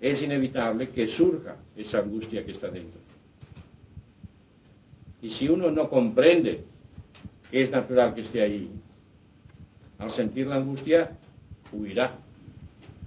[0.00, 3.00] es inevitable que surja esa angustia que está dentro.
[5.22, 6.64] Y si uno no comprende
[7.50, 8.70] que es natural que esté ahí,
[9.98, 11.16] al sentir la angustia,
[11.72, 12.18] huirá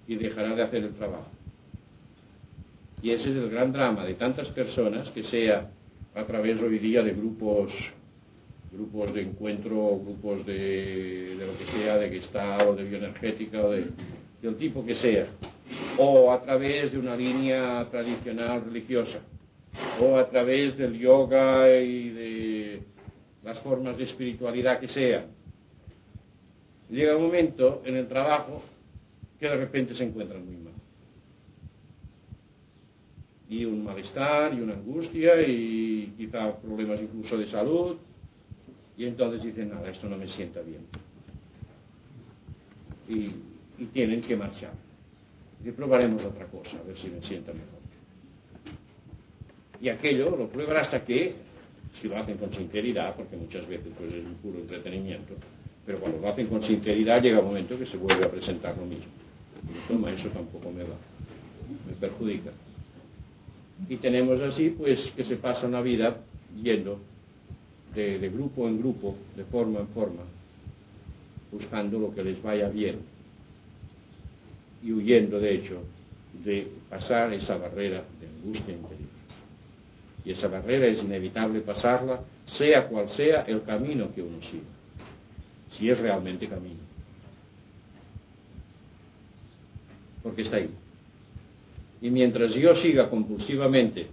[0.08, 1.39] y dejará de hacer el trabajo.
[3.02, 5.70] Y ese es el gran drama de tantas personas, que sea
[6.16, 7.72] a través hoy día de grupos,
[8.74, 13.72] grupos de encuentro, grupos de, de lo que sea, de Gestalt o de bioenergética o
[13.72, 13.86] de,
[14.42, 15.28] del tipo que sea,
[15.98, 19.20] o a través de una línea tradicional religiosa,
[20.02, 22.82] o a través del yoga y de
[23.44, 25.26] las formas de espiritualidad que sea.
[26.90, 28.62] Llega un momento en el trabajo
[29.40, 30.79] que de repente se encuentran muy mal
[33.50, 37.98] y un malestar y una angustia y quizá problemas incluso de salud.
[38.96, 40.82] Y entonces dicen nada esto no me sienta bien
[43.10, 43.32] y,
[43.94, 44.74] tienen que marchar.
[45.64, 47.80] Y probaremos otra cosa a ver si me sienta mejor
[49.82, 51.36] y aquello lo prueban hasta que
[51.94, 55.34] si lo hacen con sinceridad porque muchas veces pues es un puro entretenimiento
[55.86, 58.86] pero cuando lo hacen con sinceridad llega un momento que se vuelve a presentar lo
[58.86, 59.12] mismo.
[59.70, 60.96] Y toma eso tampoco me va
[61.88, 62.52] me perjudica
[63.88, 66.18] y tenemos así pues que se pasa una vida
[66.62, 67.00] yendo
[67.94, 70.24] de, grupo en grupo, de forma en forma,
[71.52, 73.00] buscando lo que les vaya bien
[74.84, 75.82] y huyendo de hecho
[76.44, 79.10] de pasar esa barrera de angustia interior.
[80.24, 84.64] Y esa barrera es inevitable pasarla, sea cual sea el camino que uno siga,
[85.72, 86.80] si es realmente camino.
[90.22, 90.70] Porque está ahí.
[92.02, 94.08] Y mientras yo siga compulsivamente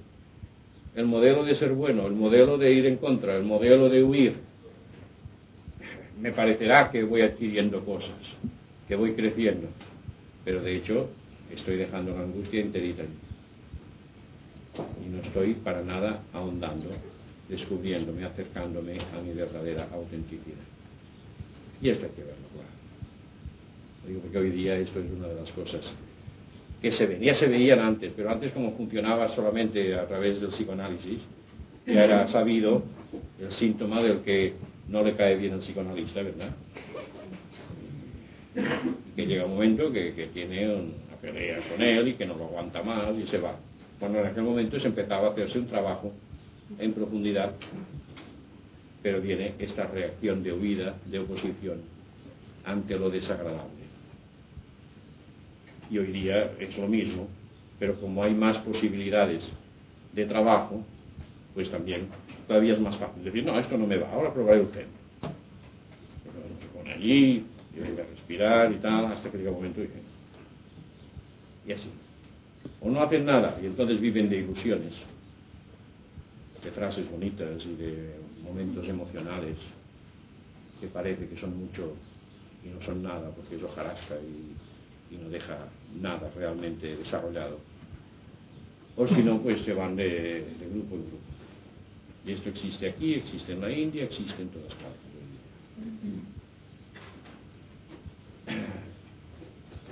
[0.95, 4.35] el modelo de ser bueno, el modelo de ir en contra, el modelo de huir,
[6.21, 8.17] me parecerá que voy adquiriendo cosas,
[8.89, 9.69] que voy creciendo,
[10.45, 11.11] pero de hecho
[11.53, 13.03] estoy dejando la angustia enterita
[15.05, 16.91] y no estoy para nada ahondando
[17.49, 20.57] descubriéndome, acercándome a mi verdadera autenticidad.
[21.81, 22.69] Y esto hay que verlo, claro.
[24.09, 25.93] Digo porque hoy día esto es una de las cosas
[26.81, 30.51] que se ven, ya se veían antes, pero antes como funcionaba solamente a través del
[30.51, 31.21] psicoanálisis,
[31.87, 32.83] ya era sabido
[33.41, 34.55] el síntoma del que
[34.89, 36.51] no le cae bien al psicoanalista, ¿verdad?
[39.15, 42.45] que llega un momento que, que tiene una pelea con él y que no lo
[42.45, 43.57] aguanta más y se va.
[43.99, 46.13] Cuando en aquel momento se empezaba a hacerse un trabajo
[46.79, 47.53] en profundidad,
[49.03, 51.81] pero viene esta reacción de huida, de oposición
[52.65, 53.76] ante lo desagradable.
[55.91, 57.29] Y hoy día es lo mismo,
[57.79, 59.51] pero como hay más posibilidades
[60.13, 60.85] de trabajo,
[61.55, 62.09] pues también
[62.47, 65.31] todavía es más fácil decir, no, esto no me va, ahora probaré el centro.
[66.61, 67.45] se pone allí,
[67.77, 69.89] y venga a respirar y tal, hasta que llega un momento y
[71.69, 71.89] Y así.
[72.81, 74.95] O no hacen nada y entonces viven de ilusiones,
[76.63, 79.57] de frases bonitas y de momentos emocionales
[80.81, 81.95] que parece que son mucho
[82.65, 84.55] y no son nada porque es hojarasca y,
[85.11, 85.59] y no deja
[86.01, 87.59] nada realmente desarrollado.
[88.97, 91.25] O si no, pues se van de, grupo en grupo.
[92.25, 95.07] Y esto existe aquí, existe en la India, existe en todas partes.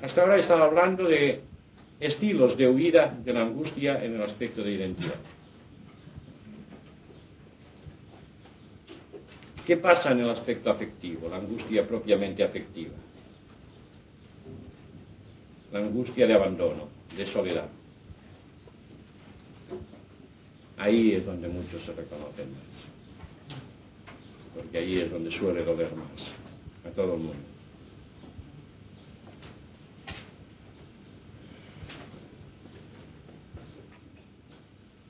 [0.02, 1.42] Hasta ahora he estado hablando de
[2.00, 5.20] estilos de huida de la angustia en el aspecto de identidad.
[9.66, 12.92] ¿Qué pasa en el aspecto afectivo, la angustia propiamente afectiva?
[15.75, 17.66] La angustia de abandono, de soledad.
[20.79, 23.59] Ahí es donde muchos se reconocen más.
[24.55, 26.31] Porque ahí es donde suele doler más
[26.87, 27.43] a todo el mundo.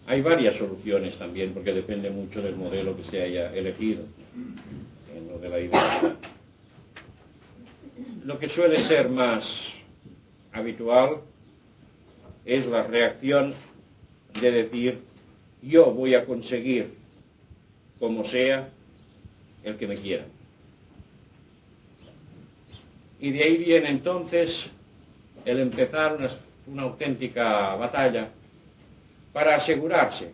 [0.07, 4.05] Hay varias soluciones también, porque depende mucho del modelo que se haya elegido
[5.15, 6.17] en lo de la identidad.
[8.25, 9.74] Lo que suele ser más
[10.55, 11.21] habitual
[12.45, 13.55] es la reacción
[14.41, 15.01] de decir
[15.63, 16.95] yo voy a conseguir
[17.99, 18.69] como sea
[19.63, 20.27] el que me quiera.
[23.21, 24.67] Y de ahí viene entonces
[25.45, 26.19] el empezar
[26.67, 28.31] una, auténtica batalla
[29.33, 30.33] para asegurarse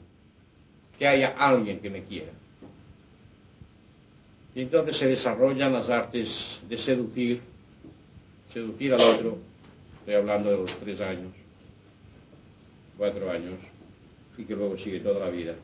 [0.98, 2.32] que haya alguien que me quiera.
[4.54, 7.40] Y entonces se desarrollan las artes de seducir,
[8.52, 9.38] seducir al otro,
[10.00, 11.32] estoy hablando de los tres años,
[12.98, 13.54] cuatro años,
[14.36, 15.54] y que luego sigue toda la vida.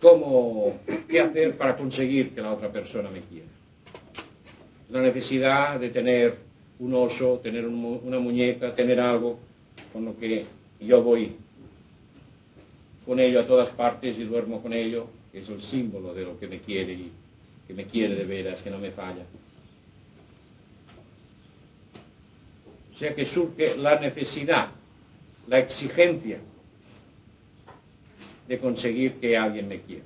[0.00, 3.46] ¿Cómo, qué hacer para conseguir que la otra persona me quiera?
[4.90, 6.38] La necesidad de tener
[6.78, 9.38] un oso, tener una muñeca, tener algo
[9.92, 10.44] con lo que
[10.80, 11.36] yo voy
[13.06, 16.38] con ello a todas partes y duermo con ello, que es el símbolo de lo
[16.38, 17.12] que me quiere y
[17.66, 19.24] que me quiere de veras, que no me falla.
[22.94, 24.70] O sea que surge la necesidad,
[25.48, 26.38] la exigencia
[28.46, 30.04] de conseguir que alguien me quiera.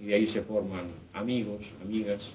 [0.00, 2.28] Y de ahí se forman amigos, amigas,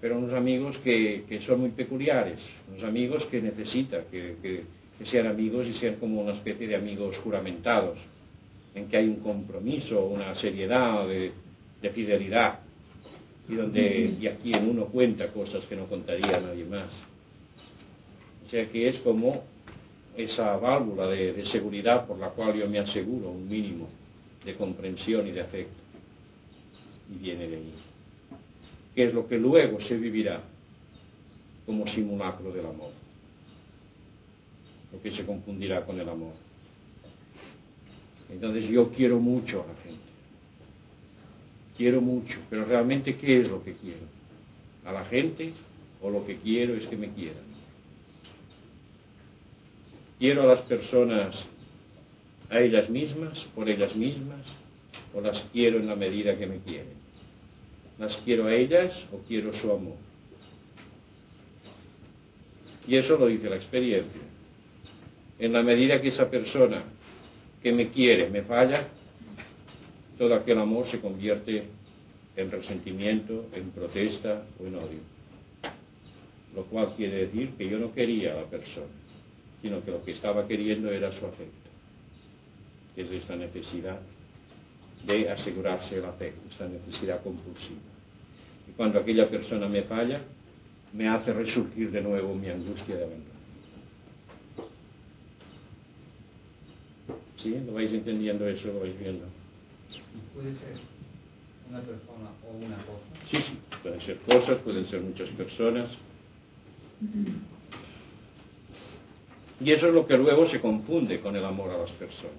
[0.00, 2.38] pero unos amigos que, son muy peculiares,
[2.70, 4.64] unos amigos que necesitan, que
[4.98, 7.98] que sean amigos y sean como una especie de amigos juramentados,
[8.74, 11.32] en que hay un compromiso, una seriedad de,
[11.80, 12.60] de fidelidad,
[13.48, 16.90] y donde y aquí uno cuenta cosas que no contaría nadie más.
[18.46, 19.42] O sea que es como
[20.16, 23.88] esa válvula de, seguridad por la cual yo me aseguro un mínimo
[24.44, 25.82] de comprensión y de afecto.
[27.12, 27.74] Y viene de ahí.
[28.94, 30.40] Que es lo que luego se vivirá
[31.66, 33.04] como simulacro del amor
[35.02, 36.32] que se confundirá con el amor.
[38.30, 40.04] Entonces yo quiero mucho a la gente.
[41.76, 44.06] Quiero mucho, pero realmente ¿qué es lo que quiero?
[44.84, 45.52] ¿A la gente
[46.00, 47.53] o lo que quiero es que me quieran?
[50.24, 51.44] ¿Quiero a las personas
[52.48, 54.40] a ellas mismas, por ellas mismas,
[55.12, 56.94] o las quiero en la medida que me quieren?
[57.98, 59.98] ¿Las quiero a ellas o quiero su amor?
[62.88, 64.22] Y eso lo dice la experiencia
[65.38, 66.84] en la medida que esa persona
[67.62, 68.88] que me quiere me falla,
[70.16, 71.64] todo aquel amor se convierte
[72.34, 75.00] en resentimiento, en protesta o en odio.
[76.54, 79.03] Lo cual quiere decir que yo no quería a la persona,
[79.64, 81.70] sino que lo que estaba queriendo era su afecto.
[82.94, 83.98] Es esta necesidad
[85.06, 87.80] de asegurarse el afecto, esta necesidad compulsiva.
[88.68, 90.20] Y cuando aquella persona me falla,
[90.92, 93.30] me hace resurgir de nuevo mi angustia de abandono.
[97.38, 97.58] ¿Sí?
[97.64, 98.66] ¿Lo vais entendiendo eso?
[98.66, 99.24] ¿Lo vais viendo?
[100.34, 100.78] puede ser
[101.70, 103.00] una persona o una cosa.
[103.30, 105.88] Sí, sí, pueden ser cosas, pueden ser muchas personas.
[109.60, 112.32] Y eso es lo que luego se confunde con el amor a las personas.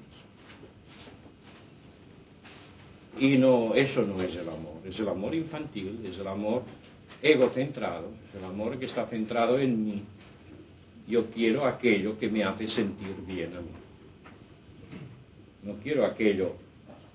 [3.18, 6.64] Y no, eso no es el amor, es el amor infantil, es el amor
[7.22, 10.04] egocentrado, es el amor que está centrado en mí.
[11.08, 13.70] Yo quiero aquello que me hace sentir bien a mí.
[15.64, 16.56] No quiero aquello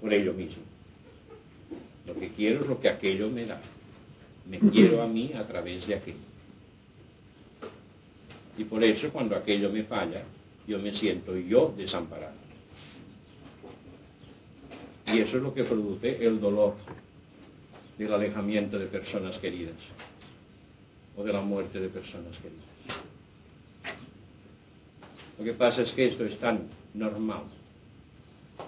[0.01, 0.63] por ello mismo.
[2.07, 3.61] Lo que quiero es lo que aquello me da.
[4.49, 6.30] Me quiero a mí a través de aquello.
[8.61, 10.23] Y por eso cuando aquello me falla,
[10.67, 12.35] yo me siento yo desamparado.
[15.07, 16.75] Y eso es lo que produce el dolor
[17.97, 19.77] del alejamiento de personas queridas
[21.17, 23.01] o de la muerte de personas queridas.
[25.39, 27.45] Lo que pasa es que esto es tan normal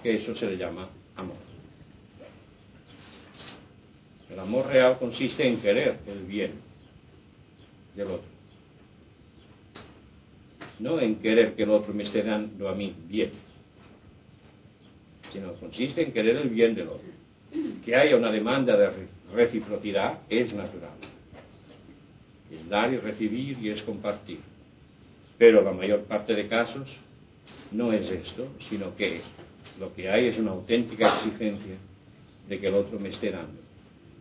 [0.01, 1.37] que eso se le llama amor.
[4.31, 6.53] El amor real consiste en querer el bien
[7.95, 8.32] del otro
[10.79, 13.31] no en querer que el otro me esté dando a mí bien,
[15.31, 17.13] sino consiste en querer el bien del otro.
[17.85, 18.89] Que haya una demanda de
[19.33, 20.91] reciprocidad es natural.
[22.51, 24.39] Es dar y recibir y es compartir.
[25.37, 26.87] Pero la mayor parte de casos
[27.71, 29.21] no es esto, sino que
[29.79, 31.75] lo que hay es una auténtica exigencia
[32.47, 33.61] de que el otro me esté dando.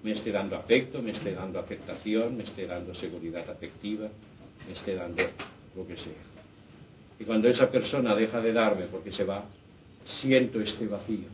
[0.02, 4.08] Me esté dando afecto, me esté dando aceptación, me esté dando seguridad afectiva,
[4.66, 5.22] me esté dando
[5.76, 6.31] lo que sea.
[7.22, 9.44] Y cuando esa persona deja de darme porque se va,
[10.04, 11.28] siento este vacío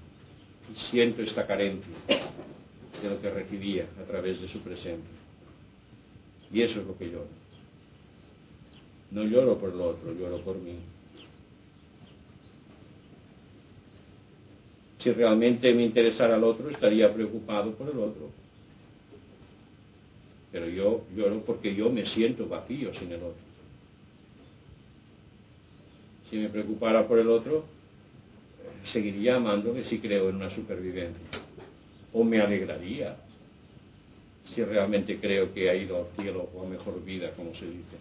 [0.74, 1.91] siento esta carencia
[3.03, 5.16] de lo que recibía a través de su presencia.
[6.53, 7.28] Y eso es lo que lloro.
[9.11, 10.76] No lloro por el otro, lloro por mí.
[14.99, 18.30] Si realmente me interesara el otro, estaría preocupado por el otro.
[20.51, 23.47] Pero yo lloro porque yo me siento vacío sin el otro.
[26.31, 27.64] Si me preocupara por el otro,
[28.85, 31.41] seguiría amándole si creo en una supervivencia.
[32.12, 33.16] O me alegraría
[34.55, 37.97] si realmente creo que ha ido al cielo o a mejor vida, como se dice.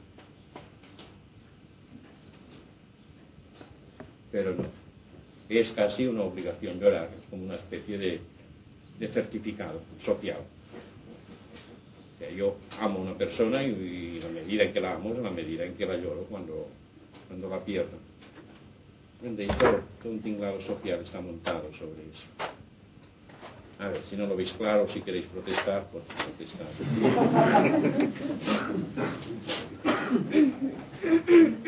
[4.32, 4.66] Pero no.
[5.50, 8.20] Es casi una obligación llorar, es como una especie de,
[9.12, 10.40] certificado social.
[12.36, 15.66] yo amo a una persona y, la medida en que la amo es la medida
[15.66, 16.68] en que la lloro cuando,
[17.28, 17.98] cuando la pierdo.
[19.20, 22.24] Todo, un tinglado social está montado sobre eso.
[23.80, 26.68] A ver, si no lo veis claro, si queréis protestar, pues protestar.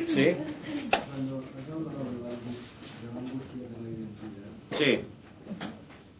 [0.07, 0.35] ¿Sí?
[4.77, 5.01] Sí.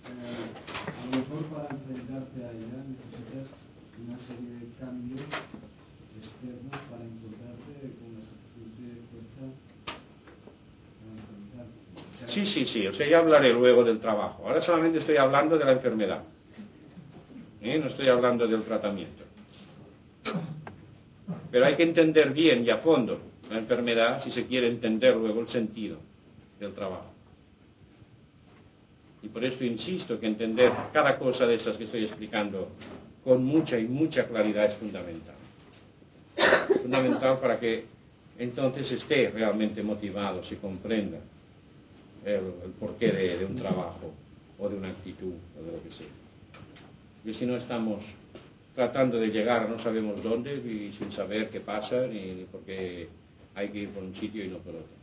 [0.03, 2.51] a lo mejor para enfrentarte a
[2.89, 3.47] necesitas
[4.01, 5.21] una serie de cambios
[6.17, 7.03] externos para
[8.01, 8.17] con
[9.13, 9.45] fuerza
[12.29, 14.45] Sí, sí, sí, o sea, ya hablaré luego del trabajo.
[14.45, 16.21] Ahora solamente estoy hablando de la enfermedad.
[17.61, 17.79] ¿eh?
[17.79, 19.23] No estoy hablando del tratamiento.
[21.51, 23.19] Pero hay que entender bien y a fondo
[23.49, 25.97] la enfermedad si se quiere entender luego el sentido
[26.59, 27.11] del trabajo.
[29.23, 32.69] Y por esto insisto que entender cada cosa de esas que estoy explicando
[33.23, 35.35] con mucha y mucha claridad es fundamental.
[36.81, 37.85] Fundamental para que
[38.37, 41.17] entonces esté realmente motivado, se comprenda
[42.25, 44.11] el, porqué de, un trabajo
[44.57, 46.07] o de una actitud o de lo que sea.
[47.25, 48.03] Y si no estamos
[48.75, 53.09] tratando de llegar no sabemos dónde y sin saber qué pasa ni, por qué
[53.55, 54.98] hay que ir por un sitio y no por otro.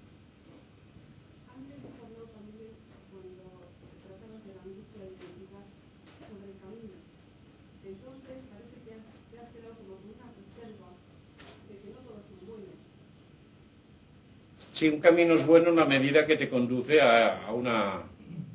[14.76, 17.52] Si un camino es bueno en la medida que te conduce a, a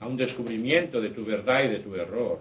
[0.07, 2.39] un descubrimiento de tu verdad y de tu error.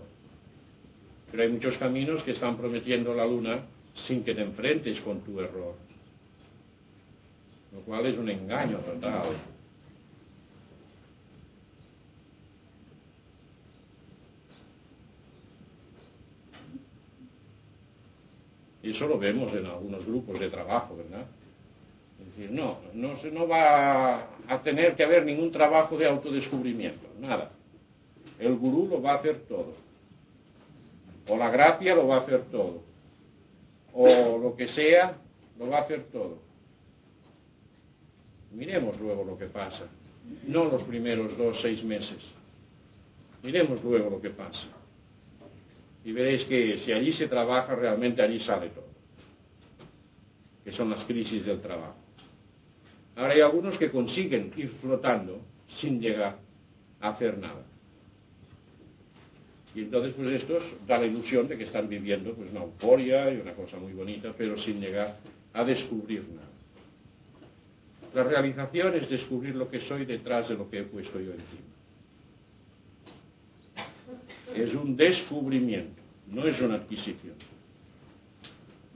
[1.30, 3.62] Pero hay muchos caminos que están prometiendo la luna
[3.94, 5.76] sin que te enfrentes con tu error.
[7.72, 9.28] Lo cual es un engaño total.
[18.82, 21.26] Y eso lo vemos en algunos grupos de trabajo, ¿verdad?
[22.20, 27.50] Es decir, no, no, no va a tener que haber ningún trabajo de autodescubrimiento, nada.
[28.38, 29.74] El gurú lo va a hacer todo.
[31.28, 32.82] O la gracia lo va a hacer todo.
[33.92, 35.16] O lo que sea,
[35.58, 36.38] lo va a hacer todo.
[38.52, 39.86] Miremos luego lo que pasa.
[40.46, 42.24] No los primeros dos, seis meses.
[43.42, 44.66] Miremos luego lo que pasa.
[46.04, 48.88] Y veréis que si allí se trabaja, realmente allí sale todo.
[50.64, 51.96] Que son las crisis del trabajo.
[53.20, 56.38] Ahora hay algunos que consiguen ir flotando sin llegar
[57.00, 57.66] a hacer nada.
[59.74, 63.38] Y entonces, pues estos da la ilusión de que están viviendo pues una euforia y
[63.38, 65.18] una cosa muy bonita, pero sin llegar
[65.52, 66.48] a descubrir nada.
[68.14, 71.68] La realización es descubrir lo que soy detrás de lo que he puesto yo encima.
[74.54, 77.34] Es un descubrimiento, no es una adquisición.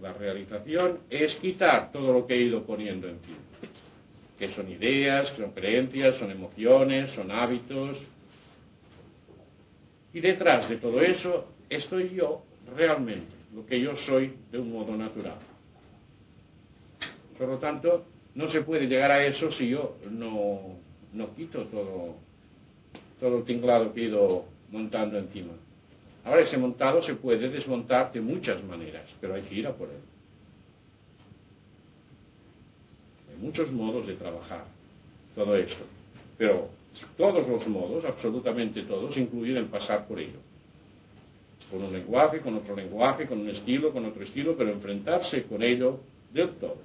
[0.00, 3.36] La realización es quitar todo lo que he ido poniendo encima,
[4.38, 7.98] que son ideas, que son creencias, son emociones, son hábitos.
[10.12, 12.42] Y detrás de todo eso estoy yo
[12.74, 15.38] realmente, lo que yo soy de un modo natural.
[17.38, 18.04] Por lo tanto,
[18.34, 20.76] no se puede llegar a eso si yo no,
[21.12, 22.16] no quito todo,
[23.20, 25.52] todo el tinglado que he ido montando encima.
[26.24, 29.88] Ahora ese montado se puede desmontar de muchas maneras, pero hay que ir a por
[29.88, 30.13] él.
[33.34, 34.64] Hay muchos modos de trabajar
[35.34, 35.84] todo esto,
[36.38, 36.68] pero
[37.16, 40.38] todos los modos, absolutamente todos, incluyen el pasar por ello.
[41.70, 45.62] Con un lenguaje, con otro lenguaje, con un estilo, con otro estilo, pero enfrentarse con
[45.62, 45.98] ello
[46.32, 46.76] del todo.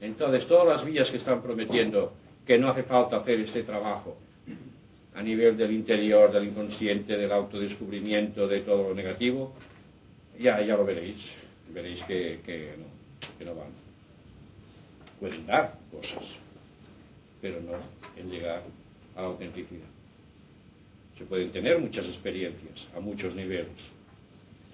[0.00, 2.12] Entonces, todas las vías que están prometiendo
[2.46, 4.16] que no hace falta hacer este trabajo
[5.14, 9.54] a nivel del interior, del inconsciente, del autodescubrimiento, de todo lo negativo,
[10.38, 11.22] ya, ya lo veréis.
[11.72, 13.83] Veréis que, que, no, que no van.
[15.20, 16.24] Pueden dar cosas,
[17.40, 17.78] pero no
[18.16, 18.62] en llegar
[19.16, 19.86] a la autenticidad.
[21.18, 23.68] Se pueden tener muchas experiencias a muchos niveles.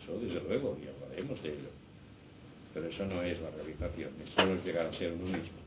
[0.03, 1.69] Eso, desde luego, y hablaremos de ello.
[2.73, 5.59] Pero eso no es la realización, eso no es llegar a ser uno mismo.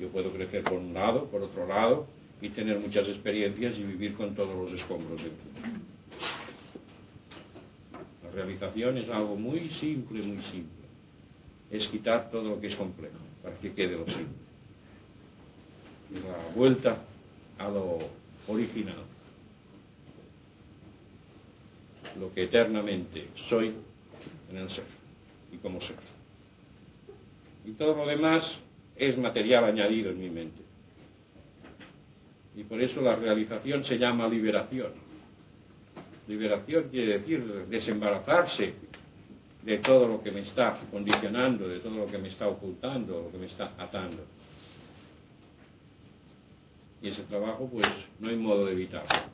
[0.00, 2.06] Yo puedo crecer por un lado, por otro lado,
[2.40, 5.80] y tener muchas experiencias y vivir con todos los escombros encima.
[8.24, 10.85] La realización es algo muy simple, muy simple.
[11.70, 14.36] Es quitar todo lo que es complejo, para que quede lo simple.
[16.14, 16.98] Es la vuelta
[17.58, 17.98] a lo
[18.48, 19.02] original.
[22.18, 23.74] Lo que eternamente soy
[24.50, 24.84] en el ser
[25.52, 25.96] y como ser.
[27.64, 28.58] Y todo lo demás
[28.94, 30.62] es material añadido en mi mente.
[32.56, 34.92] Y por eso la realización se llama liberación.
[36.26, 38.74] Liberación quiere decir desembarazarse
[39.66, 43.32] de todo lo que me está condicionando, de todo lo que me está ocultando, lo
[43.32, 44.24] que me está atando.
[47.02, 47.88] Y ese trabajo, pues,
[48.20, 49.28] no hay modo de evitarlo.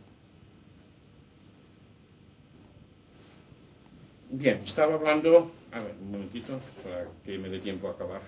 [4.30, 8.20] Bien, estaba hablando a ver, un momentito, para que me dé tiempo a acabar.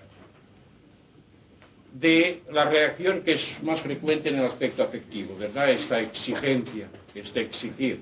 [1.93, 5.71] De la reacción que es más frecuente en el aspecto afectivo, ¿verdad?
[5.71, 8.01] Esta exigencia, este exigir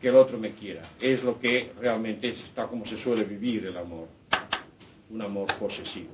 [0.00, 0.90] que el otro me quiera.
[1.00, 4.08] Es lo que realmente está como se suele vivir el amor,
[5.10, 6.10] un amor posesivo.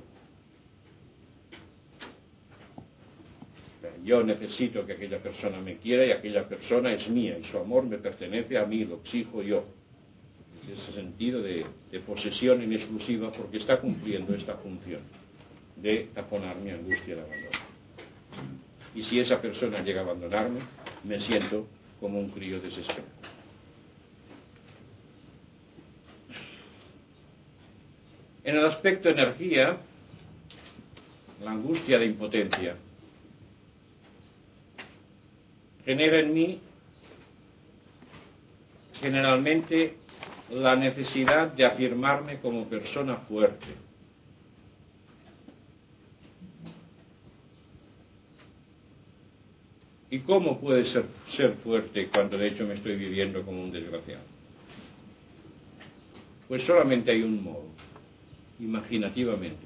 [4.03, 7.83] Yo necesito que aquella persona me quiera y aquella persona es mía y su amor
[7.83, 9.63] me pertenece a mí, lo exijo yo
[10.71, 11.65] ese sentido de,
[12.05, 15.01] posesión en exclusiva porque está cumpliendo esta función
[15.75, 17.49] de taponar mi angustia de abandono.
[18.95, 20.59] Y si esa persona llega a abandonarme,
[21.03, 21.67] me siento
[21.99, 23.36] como un crío desesperado.
[28.47, 29.75] En el aspecto energía,
[31.43, 32.77] la angustia de impotencia
[35.83, 36.61] genera en mí
[39.01, 39.97] generalmente
[40.49, 43.67] la necesidad de afirmarme como persona fuerte.
[50.09, 51.03] ¿Y cómo puede ser,
[51.35, 54.23] ser fuerte cuando de hecho me estoy viviendo como un desgraciado?
[56.47, 57.65] Pues solamente hay un modo,
[58.59, 59.65] imaginativamente.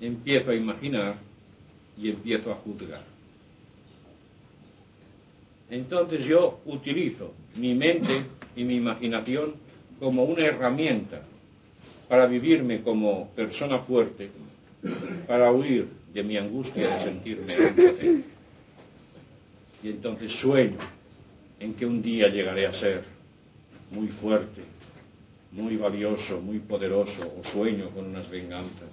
[0.00, 1.16] Empiezo a imaginar
[1.96, 3.02] y empiezo a juzgar.
[5.70, 8.24] Entonces yo utilizo mi mente
[8.56, 9.54] y mi imaginación
[9.98, 11.22] como una herramienta
[12.08, 14.30] para vivirme como persona fuerte,
[15.26, 18.24] para huir de mi angustia de sentirme impotente.
[19.82, 20.78] Y entonces sueño
[21.60, 23.04] en que un día llegaré a ser
[23.90, 24.62] muy fuerte,
[25.52, 28.90] muy valioso, muy poderoso, o sueño con unas venganzas.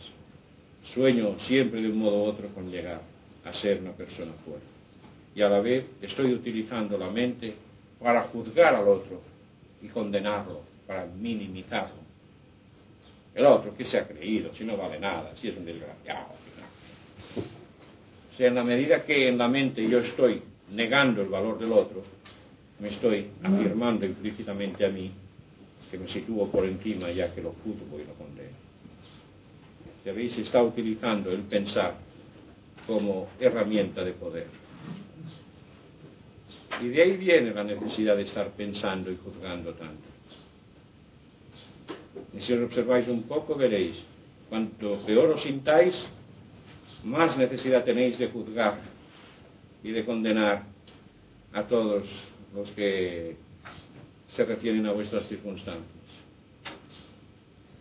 [0.93, 3.01] Sueño siempre de un modo u otro con llegar
[3.43, 4.65] a ser una persona fuerte.
[5.35, 7.53] Y a la vez estoy utilizando la mente
[7.99, 9.21] para juzgar al otro
[9.81, 12.05] y condenarlo, para minimizarlo.
[13.33, 14.53] El otro, que se ha creído?
[14.55, 16.27] Si no vale nada, si es un desgraciado.
[18.31, 20.41] O sea, en la medida que en la mente yo estoy
[20.71, 22.03] negando el valor del otro,
[22.79, 25.11] me estoy afirmando implícitamente a mí
[25.89, 28.65] que me sitúo por encima ya que lo juzgo y lo condeno.
[30.05, 31.95] Veis, está utilizando el pensar
[32.86, 34.47] como herramienta de poder.
[36.81, 40.03] Y de ahí viene la necesidad de estar pensando y juzgando tanto.
[42.33, 43.97] Y si os observáis un poco, veréis,
[44.49, 46.05] cuanto peor os sintáis,
[47.03, 48.79] más necesidad tenéis de juzgar
[49.83, 50.63] y de condenar
[51.53, 52.07] a todos
[52.53, 53.38] los que
[54.36, 55.86] se refieren a vuestras circunstancias.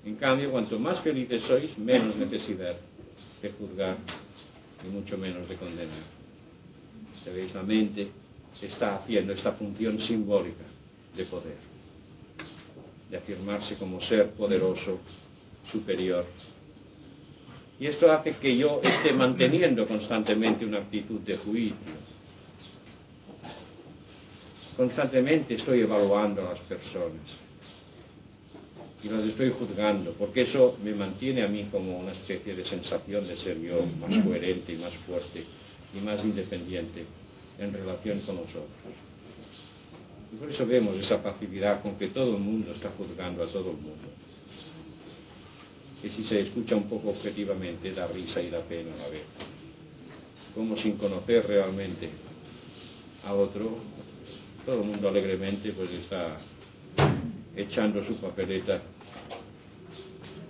[0.05, 2.77] En cambio, cuanto más felices sois, menos necesidad
[3.43, 3.97] de juzgar
[4.85, 6.15] y mucho menos de condenar.
[7.55, 8.09] La mente
[8.61, 10.65] está haciendo esta función simbólica
[11.17, 11.57] de poder,
[13.11, 15.01] de afirmarse como ser poderoso,
[15.73, 16.27] superior.
[17.81, 22.14] Y esto hace que yo esté manteniendo constantemente una actitud de juicio.
[24.77, 27.23] Constantemente estoy evaluando a las personas
[29.05, 33.29] y las estoy juzgando, porque eso me mantiene a mí como una especie de sensación
[33.29, 35.45] de ser yo más coherente y más fuerte
[35.95, 37.05] y más independiente
[37.59, 38.95] en relación con los otros.
[40.33, 43.71] Y por eso vemos esa facilidad con que todo el mundo está juzgando a todo
[43.71, 44.09] el mundo.
[46.03, 49.23] Que si se escucha un poco objetivamente da risa y da pena a la vez.
[50.55, 52.09] Como sin conocer realmente
[53.25, 53.79] a otro,
[54.65, 56.39] todo el mundo alegremente pues está
[57.57, 58.81] echando su papeleta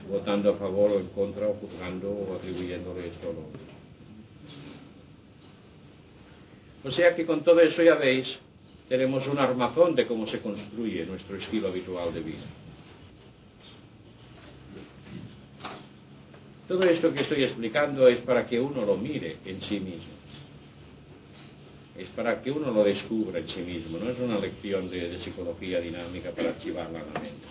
[0.09, 3.61] votando a favor o en contra, o juzgando o atribuyéndole esto o lo otro.
[6.85, 8.39] O sea que con todo eso ya veis,
[8.89, 12.45] tenemos un armazón de cómo se construye nuestro estilo habitual de vida.
[16.69, 20.24] Todo esto que estoy explicando es para que uno lo mire en sí mismo.
[21.97, 23.99] Es para que uno lo descubra en sí mismo.
[23.99, 27.47] No es una lección de, psicología dinámica para archivarla en la mente.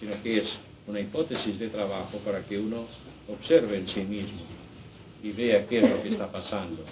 [0.00, 2.86] Sino que es una hipótesis de trabajo para que uno
[3.28, 4.40] observe en sí mismo
[5.22, 6.84] y vea qué es lo que está pasando,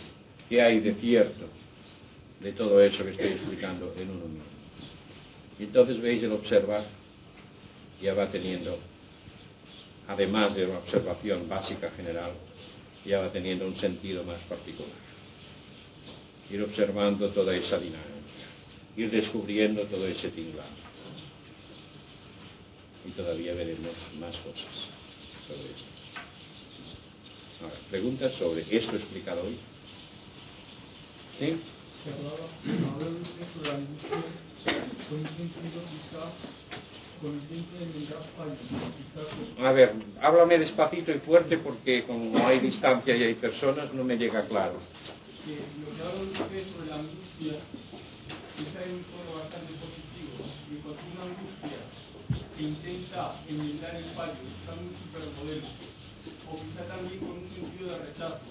[0.48, 1.46] qué hay de cierto
[2.38, 4.44] de todo eso que estoy explicando en uno mismo.
[5.58, 6.84] Y entonces veis el observar
[8.00, 8.78] ya va teniendo,
[10.08, 12.32] además de una observación básica general,
[13.04, 15.09] ya va teniendo un sentido más particular.
[16.50, 18.08] Ir observando toda esa dinámica,
[18.96, 20.90] ir descubriendo todo ese tinglado
[23.06, 24.66] y todavía veremos más cosas
[25.46, 25.90] sobre esto.
[27.62, 29.58] Ahora, preguntas sobre esto explicado hoy.
[31.38, 31.60] ¿Sí?
[39.62, 39.92] A ver,
[40.22, 44.80] háblame despacito y fuerte porque como hay distancia y hay personas no me llega claro.
[45.44, 47.56] Que lo que hablo sobre la angustia
[48.60, 50.36] está en un tono bastante positivo
[50.68, 51.80] y cuando una angustia
[52.60, 55.64] intenta enmendar el fallo buscando un superpoder
[56.44, 58.44] o quizá también con un sentido de rechazo.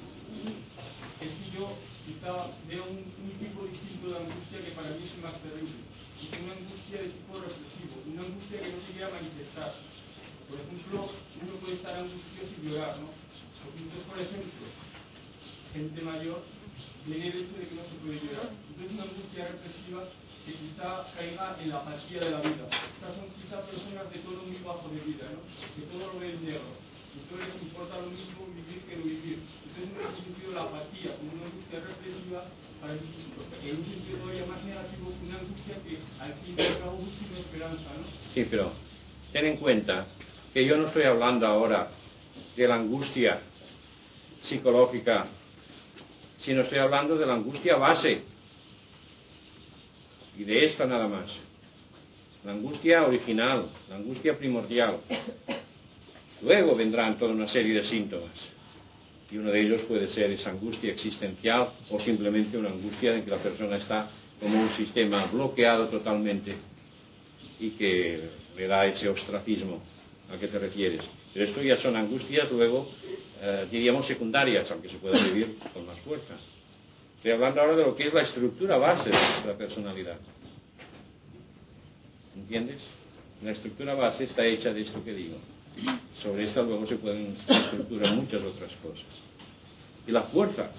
[1.22, 1.78] Es que yo
[2.10, 3.06] quizá veo un,
[3.38, 5.86] tipo distinto de angustia que para mí es más terrible.
[6.18, 9.78] Es una angustia de tipo represivo, una angustia que no se quiere manifestar.
[10.50, 10.98] Por ejemplo,
[11.38, 13.14] uno puede estar angustioso y llorar, ¿no?
[13.78, 14.66] Entonces, por ejemplo,
[15.74, 16.42] gente mayor,
[17.10, 18.50] viene el hecho de que no se puede llorar.
[18.70, 20.00] Entonces, una angustia represiva
[20.46, 22.66] que quizá caiga en la apatía de la vida.
[22.70, 25.42] Estas son quizá personas de todo muy bajo de vida, ¿no?
[25.76, 26.78] que todo lo ven negro.
[27.10, 29.42] Entonces importa lo mismo vivir que no vivir.
[29.66, 32.46] Entonces en ese sentido la apatía como una angustia represiva
[32.80, 33.30] para mí
[33.64, 37.38] en un sentido todavía más negativo una angustia que al fin y al cabo busca
[37.38, 37.90] esperanza.
[37.98, 38.34] ¿no?
[38.34, 38.72] Sí, pero
[39.34, 40.08] ten en cuenta
[40.54, 41.92] que yo no estoy hablando ahora
[42.56, 43.42] de la angustia
[44.42, 45.28] psicológica,
[46.40, 48.22] sino estoy hablando de la angustia base
[50.38, 51.38] y de esta nada más.
[52.46, 55.00] La angustia original, la angustia primordial.
[56.42, 58.32] Luego vendrán toda una serie de síntomas.
[59.30, 63.32] Y uno de ellos puede ser esa angustia existencial o simplemente una angustia en que
[63.32, 64.10] la persona está
[64.40, 66.56] como un sistema bloqueado totalmente
[67.60, 69.82] y que le da ese ostracismo
[70.32, 71.02] a que te refieres.
[71.34, 72.90] Pero esto ya son angustias luego,
[73.42, 76.36] eh, diríamos, secundarias, aunque se pueda vivir con más fuerza.
[77.18, 80.18] Estoy hablando ahora de lo que es la estructura base de nuestra personalidad.
[82.36, 82.82] ¿Entiendes?
[83.44, 85.38] La estructura base está hecha de esto que digo.
[86.16, 89.06] Sobre esta luego se pueden estructurar muchas otras cosas.
[90.08, 90.72] Y la fuerza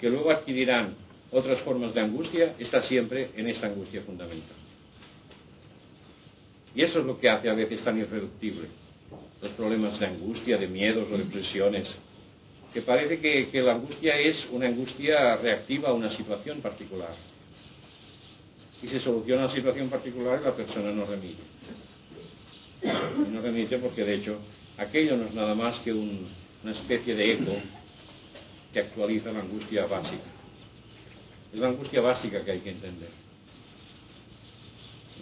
[0.00, 0.94] que luego adquirirán
[1.32, 4.59] otras formas de angustia está siempre en esta angustia fundamental.
[6.74, 8.68] Y eso es lo que hace a veces tan irreductible
[9.42, 11.24] los problemas de angustia, de miedos o de
[12.72, 17.14] que parece que, la angustia es una angustia reactiva a una situación particular.
[18.82, 21.42] Y se soluciona la situación particular y la persona no remite.
[22.82, 24.38] Y no remite porque, de hecho,
[24.78, 26.28] aquello no es nada más que un-
[26.62, 27.56] una especie de eco
[28.72, 30.22] que actualiza la angustia básica.
[31.52, 33.10] Es la angustia básica que hay que entender.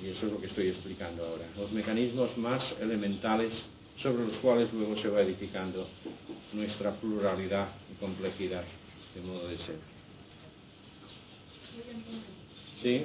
[0.03, 1.45] Y eso es lo que estoy explicando ahora.
[1.57, 3.63] Los mecanismos más elementales
[3.97, 5.89] sobre los cuales luego se va edificando
[6.53, 8.65] nuestra pluralidad y complejidad
[9.15, 9.77] de modo de ser.
[12.81, 13.05] ¿Sí?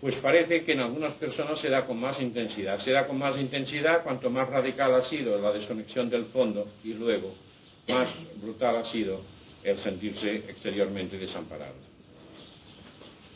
[0.00, 2.78] Pues parece que en algunas personas se da con más intensidad.
[2.78, 6.94] Se da con más intensidad cuanto más radical ha sido la desconexión del fondo y
[6.94, 7.34] luego
[7.88, 8.08] más
[8.40, 9.22] brutal ha sido
[9.70, 11.74] el sentirse exteriormente desamparado.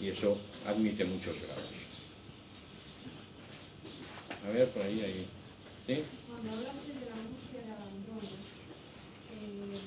[0.01, 1.71] Y eso admite muchos grados.
[4.45, 5.27] A ver, por ahí, ahí.
[5.87, 6.05] ¿Sí?
[6.27, 8.29] Cuando hablaste de la angustia de abandono
[9.31, 9.81] eh,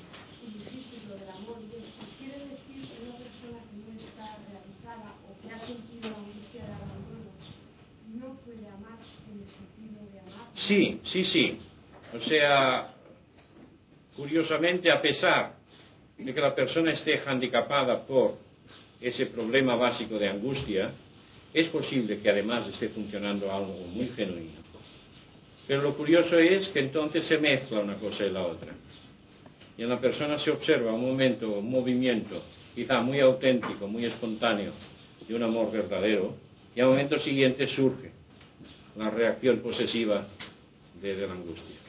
[0.45, 4.37] y dijiste lo del amor y esto, quiere decir que una persona que no está
[4.47, 7.31] realizada o que ha sentido la angustia de abandono
[8.15, 8.99] no puede amar
[9.31, 10.51] en el sentido de amar.
[10.53, 11.57] Sí, sí, sí.
[12.13, 12.93] O sea,
[14.15, 15.54] curiosamente, a pesar
[16.17, 18.37] de que la persona esté handicapada por
[19.01, 20.91] ese problema básico de angustia,
[21.53, 24.63] es posible que además esté funcionando algo muy genuino.
[25.67, 28.73] Pero lo curioso es que entonces se mezcla una cosa y la otra.
[29.77, 32.43] Y en la persona se observa un momento, un movimiento,
[32.73, 34.71] quizá muy auténtico, muy espontáneo,
[35.27, 36.35] de un amor verdadero,
[36.75, 38.11] y al momento siguiente surge
[38.95, 40.27] la reacción posesiva
[41.01, 41.84] de, de la angustia.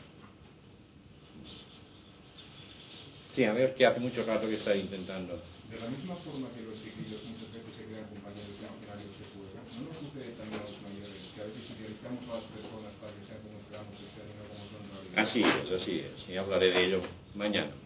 [3.36, 5.36] Sí, a ver, que hace mucho rato que está intentando.
[5.68, 9.60] De la misma forma que los chiquillos muchas veces se crean compañeros imaginarios de juega,
[9.76, 13.12] ¿no nos sucede también a los mayores que a veces idealizamos a las personas para
[13.12, 15.20] que sean como esperamos que sean y no como son en realidad?
[15.20, 16.16] Así es, así es.
[16.32, 17.00] Y hablaré de ello
[17.36, 17.76] mañana.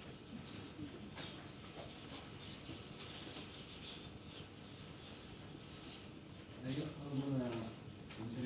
[6.62, 7.50] ¿Hay alguna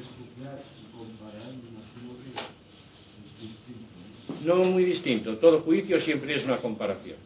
[0.09, 1.53] juzgar y comparar?
[1.53, 4.34] Me imagino que es distinto.
[4.45, 4.57] ¿No?
[4.65, 5.37] Muy distinto.
[5.39, 7.17] Todo juicio siempre es una comparación.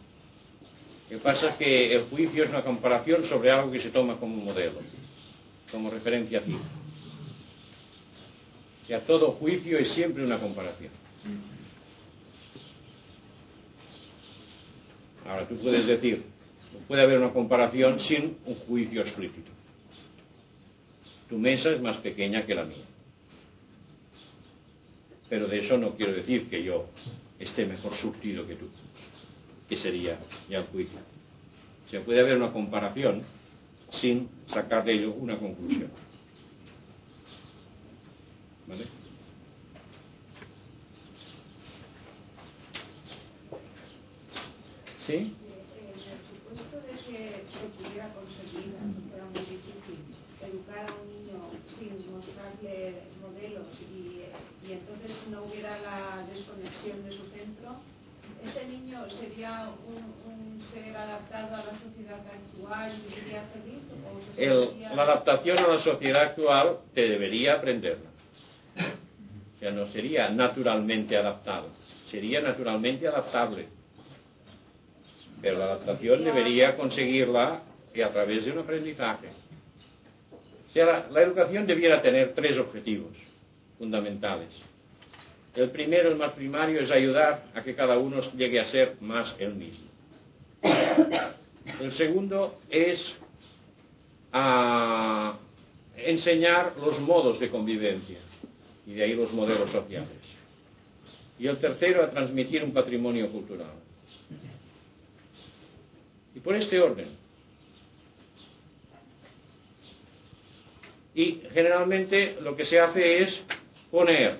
[1.10, 4.18] Lo que pasa es que el juicio es una comparación sobre algo que se toma
[4.18, 4.80] como modelo,
[5.70, 6.58] como referencia fija.
[8.82, 10.90] O sea, todo juicio es siempre una comparación.
[15.26, 16.24] Ahora, tú puedes decir,
[16.86, 19.50] puede haber una comparación sin un juicio explícito.
[21.28, 22.84] Tu mesa es más pequeña que la mía.
[25.28, 26.86] Pero de eso no quiero decir que yo
[27.38, 28.68] esté mejor surtido que tú,
[29.68, 30.18] que sería
[30.48, 30.98] ya el juicio.
[31.86, 33.22] O sea, puede haber una comparación
[33.90, 35.90] sin sacar de ello una conclusión.
[38.66, 38.84] ¿Vale?
[45.06, 45.14] ¿Sí?
[45.14, 50.04] En el supuesto de que se pudiera conseguir, aunque fuera muy difícil,
[50.48, 51.38] educar a un niño
[51.68, 54.22] sin mostrarle modelos y,
[54.66, 57.76] y entonces no hubiera la desconexión de su centro,
[58.42, 63.82] ¿este niño sería un, un ser adaptado a la sociedad actual y viviría feliz?
[64.04, 68.10] ¿O se El- la adaptación a la sociedad actual te debería aprenderla.
[69.56, 71.68] O sea, no sería naturalmente adaptado,
[72.10, 73.66] sería naturalmente adaptable.
[75.42, 77.62] Pero la adaptación debería conseguirla
[77.94, 79.28] y a través de un aprendizaje.
[80.72, 83.12] Sea, la, educación debiera tener tres objetivos
[83.78, 84.48] fundamentales.
[85.54, 89.34] El primero, el más primario, es ayudar a que cada uno llegue a ser más
[89.38, 89.88] él mismo.
[91.80, 93.16] El segundo es
[94.32, 95.38] a
[95.96, 98.18] enseñar los modos de convivencia
[98.86, 100.08] y de ahí los modelos sociales.
[101.38, 103.72] Y el tercero, a transmitir un patrimonio cultural.
[106.34, 107.17] Y por este orden.
[111.18, 113.40] Y generalmente lo que se hace es
[113.90, 114.38] poner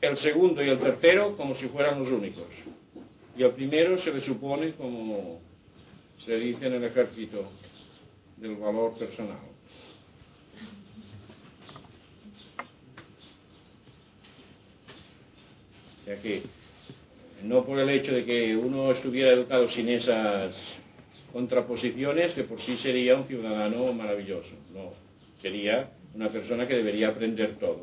[0.00, 2.46] el segundo y el tercero como si fueran los únicos.
[3.36, 5.40] Y al primero se le supone, como
[6.24, 7.50] se dice en el ejército,
[8.36, 9.40] del valor personal.
[16.00, 16.42] O sea que
[17.42, 20.54] no por el hecho de que uno estuviera educado sin esas
[21.32, 24.50] contraposiciones, que por sí sería un ciudadano maravilloso.
[24.72, 24.92] No,
[25.40, 27.82] sería una persona que debería aprender todo.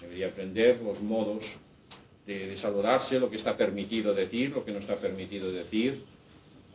[0.00, 1.44] Debería aprender los modos
[2.26, 6.02] de, saludarse, lo que está permitido decir, lo que no está permitido decir,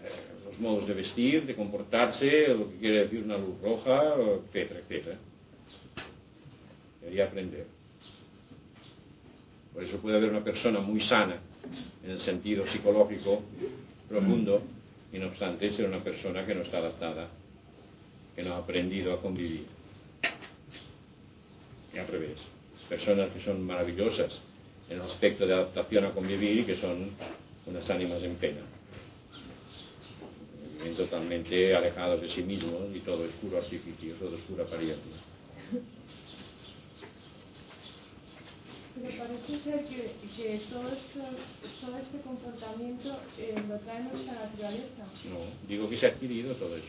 [0.03, 0.09] eh,
[0.45, 5.17] los modos de vestir, de comportarse, lo que quiere decir una luz roja, etcétera, etcétera.
[7.01, 7.65] debería aprender.
[9.73, 11.39] Por eso puede haber una persona muy sana
[12.03, 13.41] en el sentido psicológico
[14.07, 14.61] profundo
[15.11, 17.29] y no obstante ser una persona que no está adaptada,
[18.35, 19.65] que no ha aprendido a convivir.
[21.93, 22.39] Y al revés,
[22.89, 24.39] personas que son maravillosas
[24.89, 27.11] en el aspecto de adaptación a convivir y que son
[27.65, 28.61] unas ánimas en pena.
[30.77, 35.15] Viven totalmente alejados de sí mismos y todo es puro artificio, todo es pura apariencia.
[38.95, 41.19] Pero parece ser que, que todo, esto,
[41.81, 45.03] todo este comportamiento eh, lo trae nuestra naturaleza.
[45.25, 46.87] No, digo que se ha adquirido todo eso.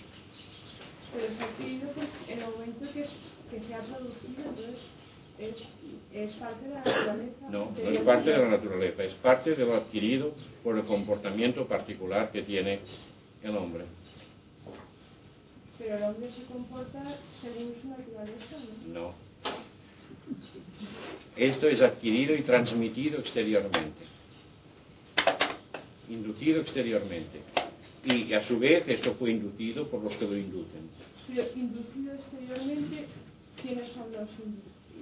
[1.12, 3.02] Pero se ha adquirido pues, en el momento que,
[3.50, 4.78] que se ha producido, entonces
[5.38, 5.56] es,
[6.12, 7.50] es parte de la naturaleza.
[7.50, 10.32] No, no es parte de la naturaleza, es parte de lo adquirido
[10.62, 12.80] por el comportamiento particular que tiene
[13.42, 13.84] el hombre.
[15.78, 17.02] Pero el hombre se comporta
[17.40, 19.00] según su naturaleza, ¿no?
[19.00, 19.14] No.
[21.36, 24.04] Esto es adquirido y transmitido exteriormente,
[26.08, 27.40] inducido exteriormente.
[28.04, 30.88] Y a su vez esto fue inducido por los que lo inducen.
[31.26, 33.04] Pero inducido exteriormente,
[33.60, 34.30] ¿quiénes son los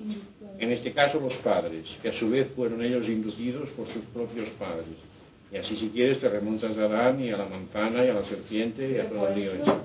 [0.03, 0.57] inductores?
[0.59, 4.49] En este caso los padres, que a su vez fueron ellos inducidos por sus propios
[4.51, 4.97] padres.
[5.55, 8.25] Y así si quieres te remontas a Adán y a la manzana y a la
[8.25, 9.85] serpiente y a todo el lío eso,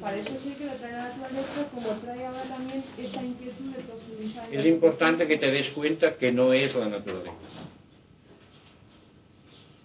[0.00, 4.52] parece ser que lo trae la naturaleza como trae ahora también esa inquietud de profundizar.
[4.52, 7.32] Es importante que te des cuenta que no es la naturaleza.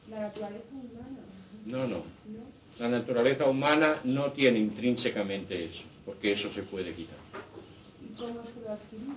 [0.09, 1.19] La naturaleza humana,
[1.67, 1.97] No, no.
[1.97, 2.59] ¿no?
[2.79, 7.19] La naturaleza humana no tiene intrínsecamente eso, porque eso se puede quitar.
[8.01, 9.13] ¿Y cómo se lo ha adquirido?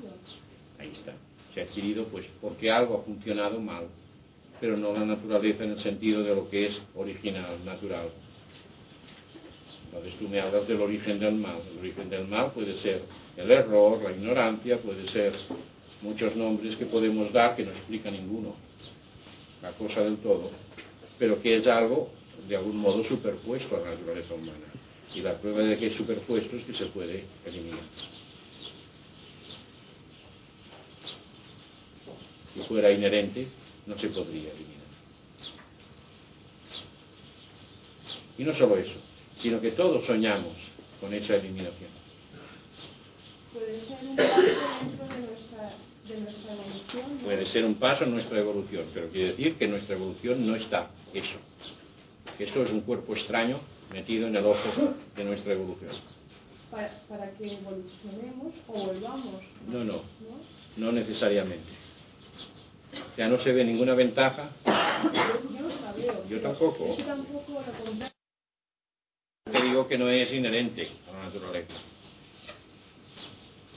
[0.78, 1.14] Ahí está.
[1.54, 3.86] Se ha adquirido pues porque algo ha funcionado mal,
[4.62, 8.10] pero no la naturaleza en el sentido de lo que es original, natural.
[9.86, 11.58] Entonces tú me hablas del origen del mal.
[11.72, 13.02] El origen del mal puede ser
[13.36, 15.32] el error, la ignorancia, puede ser
[16.00, 18.54] muchos nombres que podemos dar que no explica ninguno,
[19.60, 20.52] la cosa del todo,
[21.18, 22.10] pero que es algo
[22.48, 24.66] de algún modo superpuesto a la naturaleza humana.
[25.12, 27.80] Y la prueba de que es superpuesto es que se puede eliminar.
[32.54, 33.48] Si fuera inherente,
[33.87, 34.83] no se podría eliminar.
[38.39, 38.95] Y no solo eso,
[39.37, 40.55] sino que todos soñamos
[41.01, 41.91] con esa eliminación.
[43.53, 45.72] Puede ser un paso dentro de nuestra,
[46.09, 47.16] de nuestra evolución.
[47.18, 47.24] ¿no?
[47.24, 50.91] Puede ser un paso en nuestra evolución, pero quiere decir que nuestra evolución no está
[51.12, 51.37] eso.
[52.39, 53.61] Esto es un cuerpo extraño
[53.93, 55.93] metido en el ojo de nuestra evolución.
[56.70, 60.03] Para, para que evolucionemos o volvamos, No, no, ¿no?
[60.78, 61.82] no necesariamente.
[63.16, 64.51] Ya no se ve ninguna ventaja.
[66.28, 66.97] Yo, tampoco.
[69.45, 71.78] Te digo que no es inherente a la naturaleza.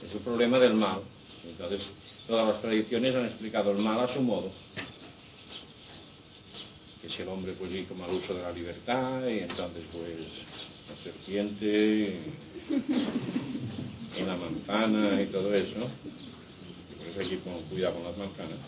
[0.02, 1.00] Es el problema del mal.
[1.44, 1.82] Entonces,
[2.26, 4.50] todas las tradiciones han explicado el mal a su modo.
[7.02, 10.18] Que si el hombre pues hizo mal uso de la libertad y entonces pues
[10.88, 12.20] la serpiente
[14.16, 15.80] y la manzana y todo eso.
[16.98, 18.58] Por eso hay que cuidado con las manzanas.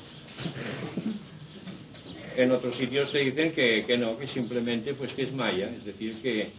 [2.36, 6.22] En otros sitios te dicen que, no, que simplemente pues que es maya, es decir,
[6.22, 6.50] que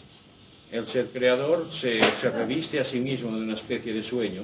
[0.72, 4.44] el ser creador se, reviste a sí mismo de una especie de sueño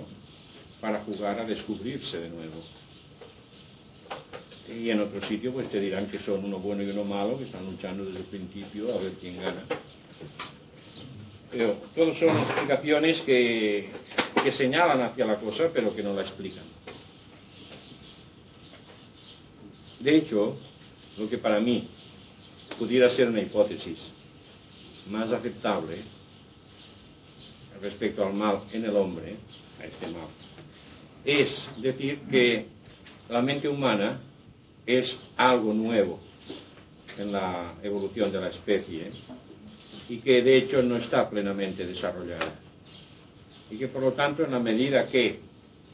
[0.79, 2.63] para jugar a descubrirse de nuevo.
[4.69, 7.43] Y en otro sitio pues te dirán que son uno bueno y uno malo, que
[7.43, 9.65] están luchando desde el principio a ver quién gana.
[11.51, 13.89] Pero todos son explicaciones que
[14.51, 16.74] señalan hacia la cosa, pero que no la explican.
[20.05, 20.55] De hecho,
[21.17, 21.87] lo que para mí
[22.77, 23.99] pudiera ser una hipótesis
[25.09, 25.97] más aceptable
[27.81, 29.37] respecto al mal en el hombre,
[29.81, 30.27] a este mal,
[31.25, 32.67] es decir que
[33.29, 34.21] la mente humana
[34.85, 36.19] es algo nuevo
[37.17, 39.09] en la evolución de la especie
[40.07, 42.59] y que de hecho no está plenamente desarrollada.
[43.71, 45.39] Y que por lo tanto en la medida que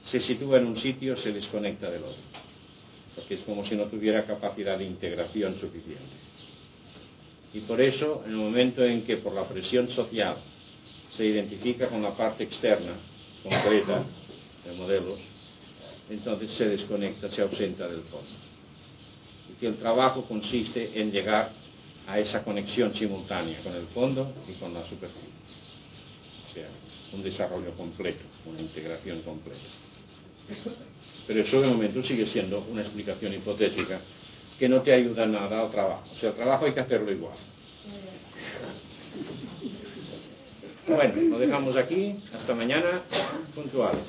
[0.04, 2.41] se sitúa en un sitio se desconecta del otro
[3.16, 6.22] porque es como si no tuviera capacidad de integración suficiente.
[7.54, 10.38] Y por eso, en el momento en que por la presión social
[11.12, 12.94] se identifica con la parte externa,
[13.44, 14.06] concreta,
[14.66, 15.20] de modelos,
[16.10, 18.30] entonces se desconecta, se ausenta del fondo.
[19.50, 21.52] Y que el trabajo consiste en llegar
[22.08, 25.30] a esa conexión simultánea con el fondo y con la superficie.
[26.50, 26.68] O sea,
[27.14, 29.60] un desarrollo completo, una integración completa.
[31.28, 34.00] Pero eso de momento sigue siendo una explicación hipotética
[34.60, 36.04] que no te ayuda nada al trabajo.
[36.12, 37.36] O sea, el trabajo hay que hacerlo igual.
[40.88, 42.16] Bueno, lo dejamos aquí.
[42.36, 43.04] Hasta mañana,
[43.56, 44.04] puntuales.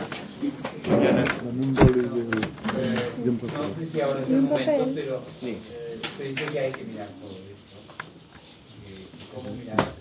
[0.88, 1.24] Mañana.
[2.78, 5.58] Eh, no sé si ahora es el momento, pero Sí.
[5.70, 7.76] eh, se dice que hay que mirar todo esto.
[8.88, 9.92] Y cómo mirar.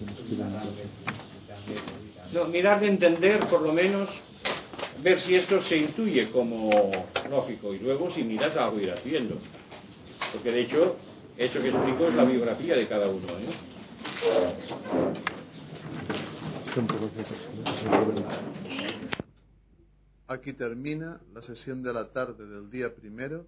[2.34, 4.10] No, mirar de entender, por lo menos,
[5.04, 6.70] ver si esto se intuye como
[7.30, 9.36] lógico y luego si miras algo irás viendo.
[10.32, 10.96] Porque de hecho,
[11.38, 13.28] eso que explico es la biografía de cada uno.
[13.40, 13.50] ¿eh?
[20.28, 23.46] Aquí termina la sesión de la tarde del día primero